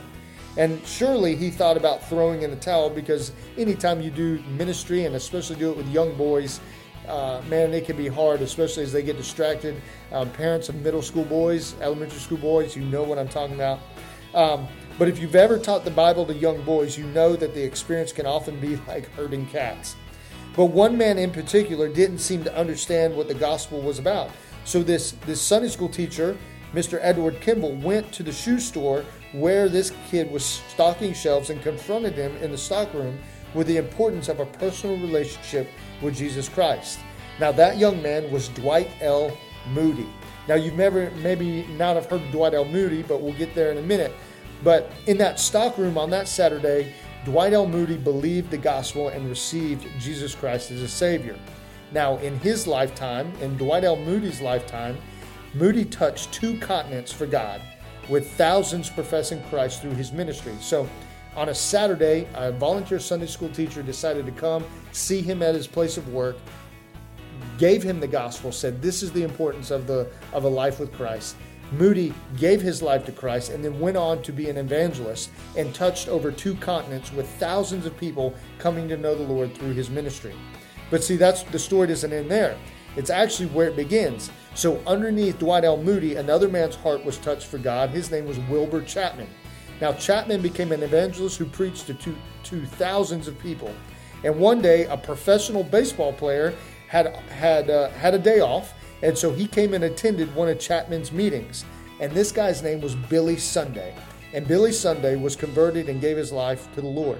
And 0.56 0.84
surely 0.86 1.34
he 1.34 1.50
thought 1.50 1.76
about 1.76 2.06
throwing 2.08 2.42
in 2.42 2.50
the 2.50 2.56
towel 2.56 2.90
because 2.90 3.32
anytime 3.58 4.00
you 4.00 4.10
do 4.10 4.38
ministry, 4.56 5.06
and 5.06 5.16
especially 5.16 5.56
do 5.56 5.70
it 5.70 5.76
with 5.76 5.88
young 5.88 6.14
boys, 6.16 6.60
uh, 7.08 7.42
man, 7.48 7.74
it 7.74 7.84
can 7.84 7.96
be 7.96 8.08
hard, 8.08 8.40
especially 8.40 8.82
as 8.82 8.92
they 8.92 9.02
get 9.02 9.16
distracted. 9.16 9.74
Um, 10.12 10.30
parents 10.30 10.68
of 10.68 10.76
middle 10.76 11.02
school 11.02 11.24
boys, 11.24 11.74
elementary 11.80 12.20
school 12.20 12.38
boys, 12.38 12.76
you 12.76 12.84
know 12.84 13.02
what 13.02 13.18
I'm 13.18 13.28
talking 13.28 13.56
about. 13.56 13.80
Um, 14.34 14.68
but 14.98 15.08
if 15.08 15.18
you've 15.18 15.34
ever 15.34 15.58
taught 15.58 15.84
the 15.84 15.90
Bible 15.90 16.26
to 16.26 16.34
young 16.34 16.62
boys, 16.62 16.98
you 16.98 17.06
know 17.06 17.36
that 17.36 17.54
the 17.54 17.62
experience 17.62 18.12
can 18.12 18.26
often 18.26 18.60
be 18.60 18.76
like 18.88 19.10
herding 19.12 19.46
cats. 19.46 19.96
But 20.56 20.66
one 20.66 20.96
man 20.96 21.18
in 21.18 21.30
particular 21.30 21.88
didn't 21.88 22.18
seem 22.18 22.44
to 22.44 22.56
understand 22.56 23.16
what 23.16 23.28
the 23.28 23.34
gospel 23.34 23.80
was 23.80 23.98
about. 23.98 24.30
So 24.64 24.82
this, 24.82 25.12
this 25.26 25.40
Sunday 25.40 25.68
school 25.68 25.88
teacher, 25.88 26.36
Mr. 26.72 26.98
Edward 27.02 27.40
Kimball, 27.40 27.74
went 27.76 28.12
to 28.12 28.22
the 28.22 28.32
shoe 28.32 28.60
store 28.60 29.04
where 29.32 29.68
this 29.68 29.92
kid 30.08 30.30
was 30.30 30.44
stocking 30.44 31.12
shelves 31.12 31.50
and 31.50 31.60
confronted 31.60 32.14
him 32.14 32.36
in 32.36 32.52
the 32.52 32.58
stockroom 32.58 33.18
with 33.52 33.66
the 33.66 33.76
importance 33.76 34.28
of 34.28 34.40
a 34.40 34.46
personal 34.46 34.96
relationship 34.98 35.68
with 36.02 36.16
Jesus 36.16 36.48
Christ. 36.48 37.00
Now 37.40 37.50
that 37.52 37.78
young 37.78 38.00
man 38.00 38.30
was 38.30 38.48
Dwight 38.48 38.90
L. 39.00 39.36
Moody. 39.72 40.08
Now 40.48 40.54
you've 40.54 40.74
never 40.74 41.10
maybe 41.22 41.66
not 41.78 41.96
have 41.96 42.06
heard 42.06 42.22
of 42.22 42.30
Dwight 42.30 42.54
L. 42.54 42.64
Moody, 42.64 43.02
but 43.02 43.20
we'll 43.20 43.34
get 43.34 43.54
there 43.54 43.70
in 43.72 43.78
a 43.78 43.82
minute. 43.82 44.12
But 44.62 44.90
in 45.06 45.18
that 45.18 45.40
stockroom 45.40 45.98
on 45.98 46.10
that 46.10 46.28
Saturday, 46.28 46.94
Dwight 47.24 47.52
L. 47.52 47.66
Moody 47.66 47.96
believed 47.96 48.50
the 48.50 48.58
gospel 48.58 49.08
and 49.08 49.28
received 49.28 49.86
Jesus 49.98 50.34
Christ 50.34 50.70
as 50.70 50.82
a 50.82 50.88
Savior. 50.88 51.38
Now, 51.92 52.18
in 52.18 52.38
his 52.40 52.66
lifetime, 52.66 53.32
in 53.40 53.56
Dwight 53.56 53.84
L. 53.84 53.96
Moody's 53.96 54.40
lifetime, 54.40 54.98
Moody 55.54 55.84
touched 55.84 56.32
two 56.32 56.58
continents 56.58 57.12
for 57.12 57.26
God, 57.26 57.62
with 58.08 58.30
thousands 58.32 58.90
professing 58.90 59.42
Christ 59.44 59.80
through 59.80 59.94
his 59.94 60.12
ministry. 60.12 60.52
So, 60.60 60.88
on 61.36 61.48
a 61.48 61.54
Saturday, 61.54 62.28
a 62.34 62.52
volunteer 62.52 62.98
Sunday 62.98 63.26
school 63.26 63.48
teacher 63.48 63.82
decided 63.82 64.26
to 64.26 64.32
come 64.32 64.64
see 64.92 65.20
him 65.20 65.42
at 65.42 65.54
his 65.54 65.66
place 65.66 65.96
of 65.96 66.12
work, 66.12 66.36
gave 67.58 67.82
him 67.82 68.00
the 68.00 68.06
gospel, 68.06 68.52
said, 68.52 68.82
This 68.82 69.02
is 69.02 69.12
the 69.12 69.22
importance 69.22 69.70
of, 69.70 69.86
the, 69.86 70.08
of 70.32 70.44
a 70.44 70.48
life 70.48 70.80
with 70.80 70.92
Christ. 70.92 71.36
Moody 71.72 72.14
gave 72.36 72.60
his 72.60 72.82
life 72.82 73.04
to 73.06 73.12
Christ 73.12 73.50
and 73.50 73.64
then 73.64 73.80
went 73.80 73.96
on 73.96 74.22
to 74.22 74.32
be 74.32 74.48
an 74.48 74.56
evangelist 74.56 75.30
and 75.56 75.74
touched 75.74 76.08
over 76.08 76.30
two 76.30 76.54
continents 76.56 77.12
with 77.12 77.28
thousands 77.28 77.86
of 77.86 77.96
people 77.96 78.34
coming 78.58 78.88
to 78.88 78.96
know 78.96 79.14
the 79.14 79.22
Lord 79.22 79.54
through 79.54 79.72
his 79.72 79.90
ministry. 79.90 80.34
But 80.90 81.02
see, 81.02 81.16
that's 81.16 81.42
the 81.44 81.58
story 81.58 81.88
doesn't 81.88 82.12
end 82.12 82.30
there. 82.30 82.56
It's 82.96 83.10
actually 83.10 83.48
where 83.48 83.68
it 83.68 83.76
begins. 83.76 84.30
So 84.54 84.80
underneath 84.86 85.38
Dwight 85.38 85.64
L. 85.64 85.76
Moody, 85.76 86.16
another 86.16 86.48
man's 86.48 86.76
heart 86.76 87.04
was 87.04 87.18
touched 87.18 87.46
for 87.46 87.58
God. 87.58 87.90
His 87.90 88.10
name 88.10 88.26
was 88.26 88.38
Wilbur 88.40 88.82
Chapman. 88.82 89.28
Now 89.80 89.92
Chapman 89.92 90.42
became 90.42 90.70
an 90.70 90.82
evangelist 90.82 91.38
who 91.38 91.46
preached 91.46 91.86
to, 91.88 91.94
two, 91.94 92.16
to 92.44 92.64
thousands 92.64 93.26
of 93.26 93.38
people. 93.40 93.74
And 94.22 94.38
one 94.38 94.62
day, 94.62 94.86
a 94.86 94.96
professional 94.96 95.64
baseball 95.64 96.12
player 96.12 96.54
had 96.94 97.16
had 97.28 97.68
uh, 97.68 97.88
had 97.90 98.14
a 98.14 98.18
day 98.18 98.40
off 98.40 98.74
and 99.04 99.16
so 99.16 99.30
he 99.30 99.46
came 99.46 99.74
and 99.74 99.84
attended 99.84 100.34
one 100.34 100.48
of 100.48 100.58
Chapman's 100.58 101.12
meetings. 101.12 101.66
And 102.00 102.10
this 102.12 102.32
guy's 102.32 102.62
name 102.62 102.80
was 102.80 102.94
Billy 102.94 103.36
Sunday. 103.36 103.94
And 104.32 104.48
Billy 104.48 104.72
Sunday 104.72 105.14
was 105.16 105.36
converted 105.36 105.90
and 105.90 106.00
gave 106.00 106.16
his 106.16 106.32
life 106.32 106.72
to 106.74 106.80
the 106.80 106.86
Lord. 106.86 107.18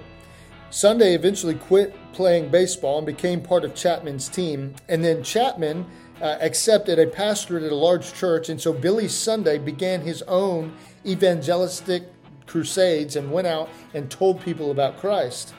Sunday 0.70 1.14
eventually 1.14 1.54
quit 1.54 1.94
playing 2.12 2.48
baseball 2.48 2.98
and 2.98 3.06
became 3.06 3.42
part 3.42 3.64
of 3.64 3.74
Chapman's 3.74 4.30
team. 4.30 4.74
And 4.88 5.04
then 5.04 5.22
Chapman 5.22 5.84
uh, 6.22 6.38
accepted 6.40 6.98
a 6.98 7.06
pastorate 7.06 7.64
at 7.64 7.70
a 7.70 7.76
large 7.76 8.14
church. 8.14 8.48
And 8.48 8.58
so 8.58 8.72
Billy 8.72 9.06
Sunday 9.06 9.58
began 9.58 10.00
his 10.00 10.22
own 10.22 10.74
evangelistic 11.04 12.04
crusades 12.46 13.16
and 13.16 13.30
went 13.30 13.46
out 13.46 13.68
and 13.92 14.10
told 14.10 14.40
people 14.40 14.70
about 14.70 14.96
Christ. 14.96 15.52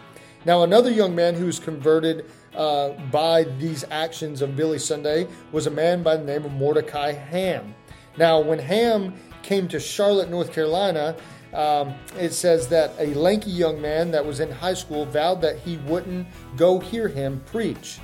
Now, 0.43 0.63
another 0.63 0.91
young 0.91 1.15
man 1.15 1.35
who 1.35 1.45
was 1.45 1.59
converted 1.59 2.25
uh, 2.55 2.91
by 3.11 3.43
these 3.59 3.83
actions 3.91 4.41
of 4.41 4.55
Billy 4.55 4.79
Sunday 4.79 5.27
was 5.51 5.67
a 5.67 5.71
man 5.71 6.03
by 6.03 6.17
the 6.17 6.23
name 6.23 6.45
of 6.45 6.51
Mordecai 6.51 7.11
Ham. 7.11 7.75
Now, 8.17 8.39
when 8.39 8.59
Ham 8.59 9.13
came 9.43 9.67
to 9.67 9.79
Charlotte, 9.79 10.29
North 10.29 10.51
Carolina, 10.51 11.15
um, 11.53 11.93
it 12.17 12.33
says 12.33 12.67
that 12.69 12.93
a 12.99 13.13
lanky 13.13 13.51
young 13.51 13.81
man 13.81 14.11
that 14.11 14.25
was 14.25 14.39
in 14.39 14.51
high 14.51 14.73
school 14.73 15.05
vowed 15.05 15.41
that 15.41 15.59
he 15.59 15.77
wouldn't 15.77 16.27
go 16.57 16.79
hear 16.79 17.07
him 17.07 17.41
preach. 17.45 17.99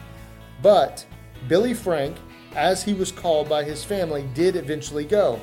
But 0.62 1.06
Billy 1.48 1.74
Frank, 1.74 2.18
as 2.56 2.84
he 2.84 2.94
was 2.94 3.12
called 3.12 3.50
by 3.50 3.64
his 3.64 3.84
family, 3.84 4.28
did 4.34 4.56
eventually 4.56 5.06
go. 5.06 5.40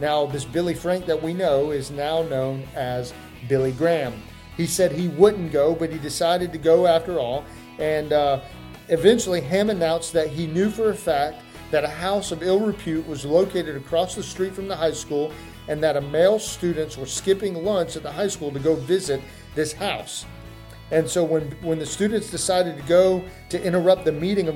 Now, 0.00 0.26
this 0.26 0.44
Billy 0.44 0.74
Frank 0.74 1.06
that 1.06 1.22
we 1.22 1.32
know 1.32 1.70
is 1.70 1.90
now 1.90 2.22
known 2.22 2.66
as 2.74 3.14
Billy 3.48 3.72
Graham. 3.72 4.14
He 4.56 4.66
said 4.66 4.92
he 4.92 5.08
wouldn't 5.08 5.52
go, 5.52 5.74
but 5.74 5.90
he 5.90 5.98
decided 5.98 6.52
to 6.52 6.58
go 6.58 6.86
after 6.86 7.18
all, 7.18 7.44
And 7.78 8.12
uh, 8.12 8.40
eventually, 8.88 9.40
Ham 9.40 9.70
announced 9.70 10.12
that 10.12 10.28
he 10.28 10.46
knew 10.46 10.70
for 10.70 10.90
a 10.90 10.94
fact 10.94 11.42
that 11.70 11.84
a 11.84 11.88
house 11.88 12.30
of 12.30 12.42
ill 12.42 12.60
repute 12.60 13.06
was 13.06 13.24
located 13.24 13.76
across 13.76 14.14
the 14.14 14.22
street 14.22 14.54
from 14.54 14.68
the 14.68 14.76
high 14.76 14.92
school 14.92 15.32
and 15.68 15.82
that 15.82 15.96
a 15.96 16.00
male 16.00 16.38
students 16.38 16.96
were 16.96 17.06
skipping 17.06 17.64
lunch 17.64 17.96
at 17.96 18.02
the 18.02 18.12
high 18.12 18.28
school 18.28 18.52
to 18.52 18.60
go 18.60 18.74
visit 18.74 19.20
this 19.54 19.72
house. 19.72 20.26
And 20.90 21.08
so 21.08 21.24
when, 21.24 21.50
when 21.62 21.78
the 21.78 21.86
students 21.86 22.30
decided 22.30 22.76
to 22.76 22.82
go 22.84 23.24
to 23.48 23.62
interrupt 23.62 24.04
the 24.04 24.12
meeting 24.12 24.48
of 24.48 24.54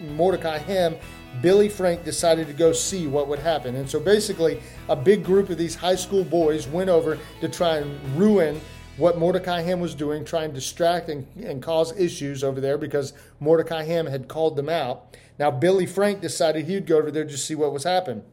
Mordecai 0.00 0.58
Ham, 0.58 0.96
Billy 1.40 1.68
Frank 1.68 2.04
decided 2.04 2.48
to 2.48 2.52
go 2.52 2.72
see 2.72 3.06
what 3.06 3.28
would 3.28 3.38
happen. 3.38 3.76
And 3.76 3.88
so 3.88 4.00
basically, 4.00 4.60
a 4.88 4.96
big 4.96 5.24
group 5.24 5.50
of 5.50 5.58
these 5.58 5.74
high 5.74 5.94
school 5.94 6.24
boys 6.24 6.66
went 6.66 6.90
over 6.90 7.18
to 7.40 7.48
try 7.48 7.76
and 7.76 8.18
ruin 8.18 8.60
what 8.98 9.16
Mordecai 9.16 9.62
Ham 9.62 9.80
was 9.80 9.94
doing, 9.94 10.24
trying 10.24 10.50
to 10.50 10.56
distract 10.56 11.08
and, 11.08 11.26
and 11.36 11.62
cause 11.62 11.96
issues 11.98 12.44
over 12.44 12.60
there 12.60 12.76
because 12.76 13.12
Mordecai 13.40 13.84
Ham 13.84 14.06
had 14.06 14.28
called 14.28 14.56
them 14.56 14.68
out. 14.68 15.16
Now, 15.38 15.52
Billy 15.52 15.86
Frank 15.86 16.20
decided 16.20 16.66
he'd 16.66 16.86
go 16.86 16.98
over 16.98 17.10
there 17.10 17.24
to 17.24 17.38
see 17.38 17.54
what 17.54 17.72
was 17.72 17.84
happening. 17.84 18.24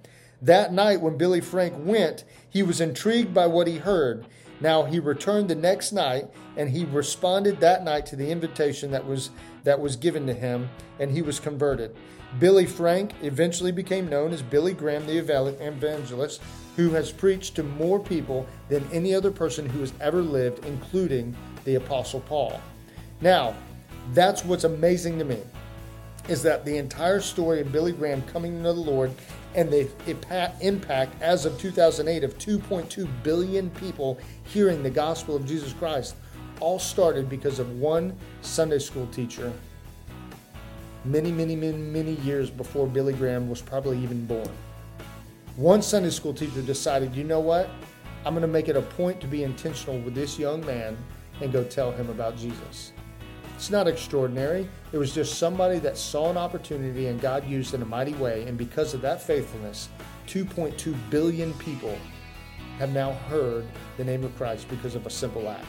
That 0.42 0.74
night, 0.74 1.02
when 1.02 1.18
Billy 1.18 1.40
Frank 1.40 1.76
went, 1.78 2.24
he 2.50 2.64
was 2.64 2.82
intrigued 2.82 3.34
by 3.34 3.46
what 3.46 3.68
he 3.68 3.78
heard. 3.78 4.26
Now 4.60 4.84
he 4.84 5.00
returned 5.00 5.50
the 5.50 5.56
next 5.56 5.92
night, 5.92 6.30
and 6.58 6.70
he 6.70 6.86
responded 6.86 7.60
that 7.60 7.84
night 7.84 8.06
to 8.08 8.16
the 8.16 8.32
invitation 8.32 8.92
that 8.92 9.06
was 9.06 9.30
that 9.64 9.80
was 9.80 9.96
given 9.96 10.28
to 10.28 10.34
him, 10.34 10.70
and 11.00 11.12
he 11.12 11.22
was 11.22 11.40
converted. 11.40 11.96
Billy 12.40 12.66
Frank 12.66 13.12
eventually 13.22 13.72
became 13.72 14.10
known 14.10 14.32
as 14.32 14.42
Billy 14.42 14.74
Graham 14.74 15.06
the 15.06 15.18
evangelist, 15.18 16.42
who 16.76 16.90
has 16.92 17.12
preached 17.12 17.56
to 17.56 17.64
more 17.64 18.00
people 18.00 18.46
than 18.70 18.88
any 18.92 19.14
other 19.14 19.32
person 19.32 19.68
who 19.68 19.80
has 19.80 19.94
ever 20.02 20.22
lived, 20.22 20.66
including 20.66 21.36
the 21.64 21.76
Apostle 21.76 22.22
Paul. 22.22 22.60
Now, 23.22 23.56
that's 24.14 24.44
what's 24.46 24.66
amazing 24.66 25.18
to 25.20 25.26
me 25.26 25.40
is 26.28 26.42
that 26.42 26.66
the 26.66 26.78
entire 26.78 27.22
story 27.22 27.62
of 27.62 27.72
Billy 27.72 27.92
Graham 27.92 28.22
coming 28.24 28.58
to 28.58 28.64
the 28.64 28.74
Lord 28.74 29.12
and 29.54 29.72
the 29.72 29.88
impact 30.62 31.22
as 31.22 31.46
of 31.46 31.60
2008 31.60 32.24
of 32.24 32.38
2.2 32.38 33.08
billion 33.24 33.70
people 33.72 34.20
hearing 34.44 34.82
the 34.82 34.90
gospel 34.90 35.36
of 35.36 35.46
Jesus 35.46 35.72
Christ 35.74 36.16
all 36.60 36.80
started 36.80 37.30
because 37.30 37.60
of 37.60 37.80
one 37.80 38.16
Sunday 38.42 38.80
school 38.80 39.08
teacher 39.08 39.54
many, 41.06 41.32
many, 41.32 41.56
many, 41.56 41.78
many 41.78 42.14
years 42.18 42.50
before 42.50 42.88
Billy 42.88 43.14
Graham 43.14 43.48
was 43.48 43.62
probably 43.62 44.00
even 44.00 44.26
born. 44.26 44.50
One 45.56 45.82
Sunday 45.82 46.10
school 46.10 46.34
teacher 46.34 46.62
decided, 46.62 47.16
you 47.16 47.24
know 47.24 47.40
what? 47.40 47.70
I'm 48.26 48.34
going 48.34 48.42
to 48.42 48.48
make 48.48 48.68
it 48.68 48.76
a 48.76 48.82
point 48.82 49.22
to 49.22 49.28
be 49.28 49.44
intentional 49.44 49.98
with 50.00 50.14
this 50.14 50.38
young 50.38 50.66
man 50.66 50.98
and 51.40 51.54
go 51.54 51.64
tell 51.64 51.94
him 51.94 52.10
about 52.10 52.36
Jesus. 52.36 52.92
It's 53.56 53.70
not 53.70 53.88
extraordinary. 53.88 54.68
It 54.92 54.98
was 54.98 55.16
just 55.16 55.40
somebody 55.40 55.80
that 55.80 55.98
saw 55.98 56.30
an 56.30 56.36
opportunity 56.36 57.08
and 57.08 57.22
God 57.22 57.48
used 57.48 57.74
in 57.74 57.82
a 57.82 57.86
mighty 57.86 58.14
way. 58.16 58.44
And 58.48 58.58
because 58.58 58.94
of 58.94 59.02
that 59.04 59.22
faithfulness, 59.22 59.88
2.2 60.28 60.94
billion 61.10 61.54
people 61.54 61.98
have 62.78 62.92
now 62.92 63.14
heard 63.30 63.66
the 63.96 64.04
name 64.04 64.26
of 64.26 64.36
Christ 64.36 64.68
because 64.68 64.94
of 64.94 65.06
a 65.06 65.10
simple 65.10 65.48
act. 65.48 65.66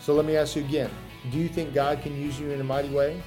So 0.00 0.14
let 0.14 0.24
me 0.24 0.36
ask 0.36 0.56
you 0.56 0.64
again 0.64 0.90
do 1.30 1.38
you 1.38 1.48
think 1.48 1.74
God 1.74 2.02
can 2.02 2.20
use 2.20 2.40
you 2.40 2.50
in 2.50 2.60
a 2.60 2.64
mighty 2.64 2.88
way? 2.88 3.22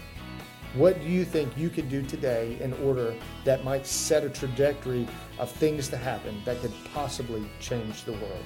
What 0.74 1.00
do 1.00 1.08
you 1.08 1.24
think 1.24 1.56
you 1.56 1.70
could 1.70 1.88
do 1.88 2.02
today 2.02 2.58
in 2.60 2.74
order 2.84 3.14
that 3.44 3.64
might 3.64 3.86
set 3.86 4.24
a 4.24 4.30
trajectory 4.30 5.08
of 5.38 5.52
things 5.52 5.88
to 5.90 5.98
happen 5.98 6.42
that 6.46 6.62
could 6.62 6.74
possibly 6.96 7.48
change 7.60 8.06
the 8.06 8.14
world? 8.14 8.44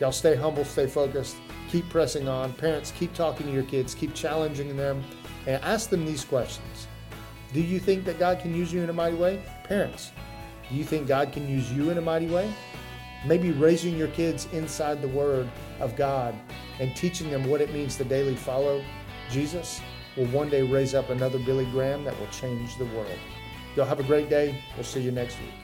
Y'all 0.00 0.12
stay 0.12 0.34
humble, 0.34 0.64
stay 0.64 0.86
focused, 0.86 1.36
keep 1.68 1.86
pressing 1.90 2.26
on. 2.26 2.54
Parents, 2.54 2.90
keep 2.98 3.12
talking 3.12 3.46
to 3.46 3.52
your 3.52 3.64
kids, 3.64 3.94
keep 3.94 4.14
challenging 4.14 4.74
them, 4.78 5.04
and 5.46 5.62
ask 5.62 5.90
them 5.90 6.06
these 6.06 6.24
questions. 6.24 6.86
Do 7.52 7.60
you 7.60 7.78
think 7.78 8.06
that 8.06 8.18
God 8.18 8.40
can 8.40 8.54
use 8.54 8.72
you 8.72 8.80
in 8.80 8.88
a 8.88 8.94
mighty 8.94 9.16
way? 9.16 9.44
Parents, 9.64 10.10
do 10.70 10.74
you 10.74 10.84
think 10.84 11.06
God 11.06 11.34
can 11.34 11.46
use 11.46 11.70
you 11.70 11.90
in 11.90 11.98
a 11.98 12.00
mighty 12.02 12.28
way? 12.28 12.50
Maybe 13.26 13.50
raising 13.50 13.98
your 13.98 14.08
kids 14.08 14.48
inside 14.54 15.02
the 15.02 15.08
Word 15.08 15.50
of 15.80 15.96
God 15.96 16.34
and 16.80 16.96
teaching 16.96 17.30
them 17.30 17.46
what 17.46 17.60
it 17.60 17.74
means 17.74 17.96
to 17.98 18.04
daily 18.04 18.36
follow 18.36 18.82
Jesus 19.30 19.82
will 20.16 20.26
one 20.26 20.48
day 20.48 20.62
raise 20.62 20.94
up 20.94 21.10
another 21.10 21.38
Billy 21.38 21.64
Graham 21.66 22.04
that 22.04 22.18
will 22.18 22.28
change 22.28 22.76
the 22.76 22.84
world. 22.86 23.18
Y'all 23.76 23.86
have 23.86 24.00
a 24.00 24.04
great 24.04 24.28
day. 24.28 24.62
We'll 24.76 24.84
see 24.84 25.00
you 25.00 25.10
next 25.10 25.38
week. 25.40 25.61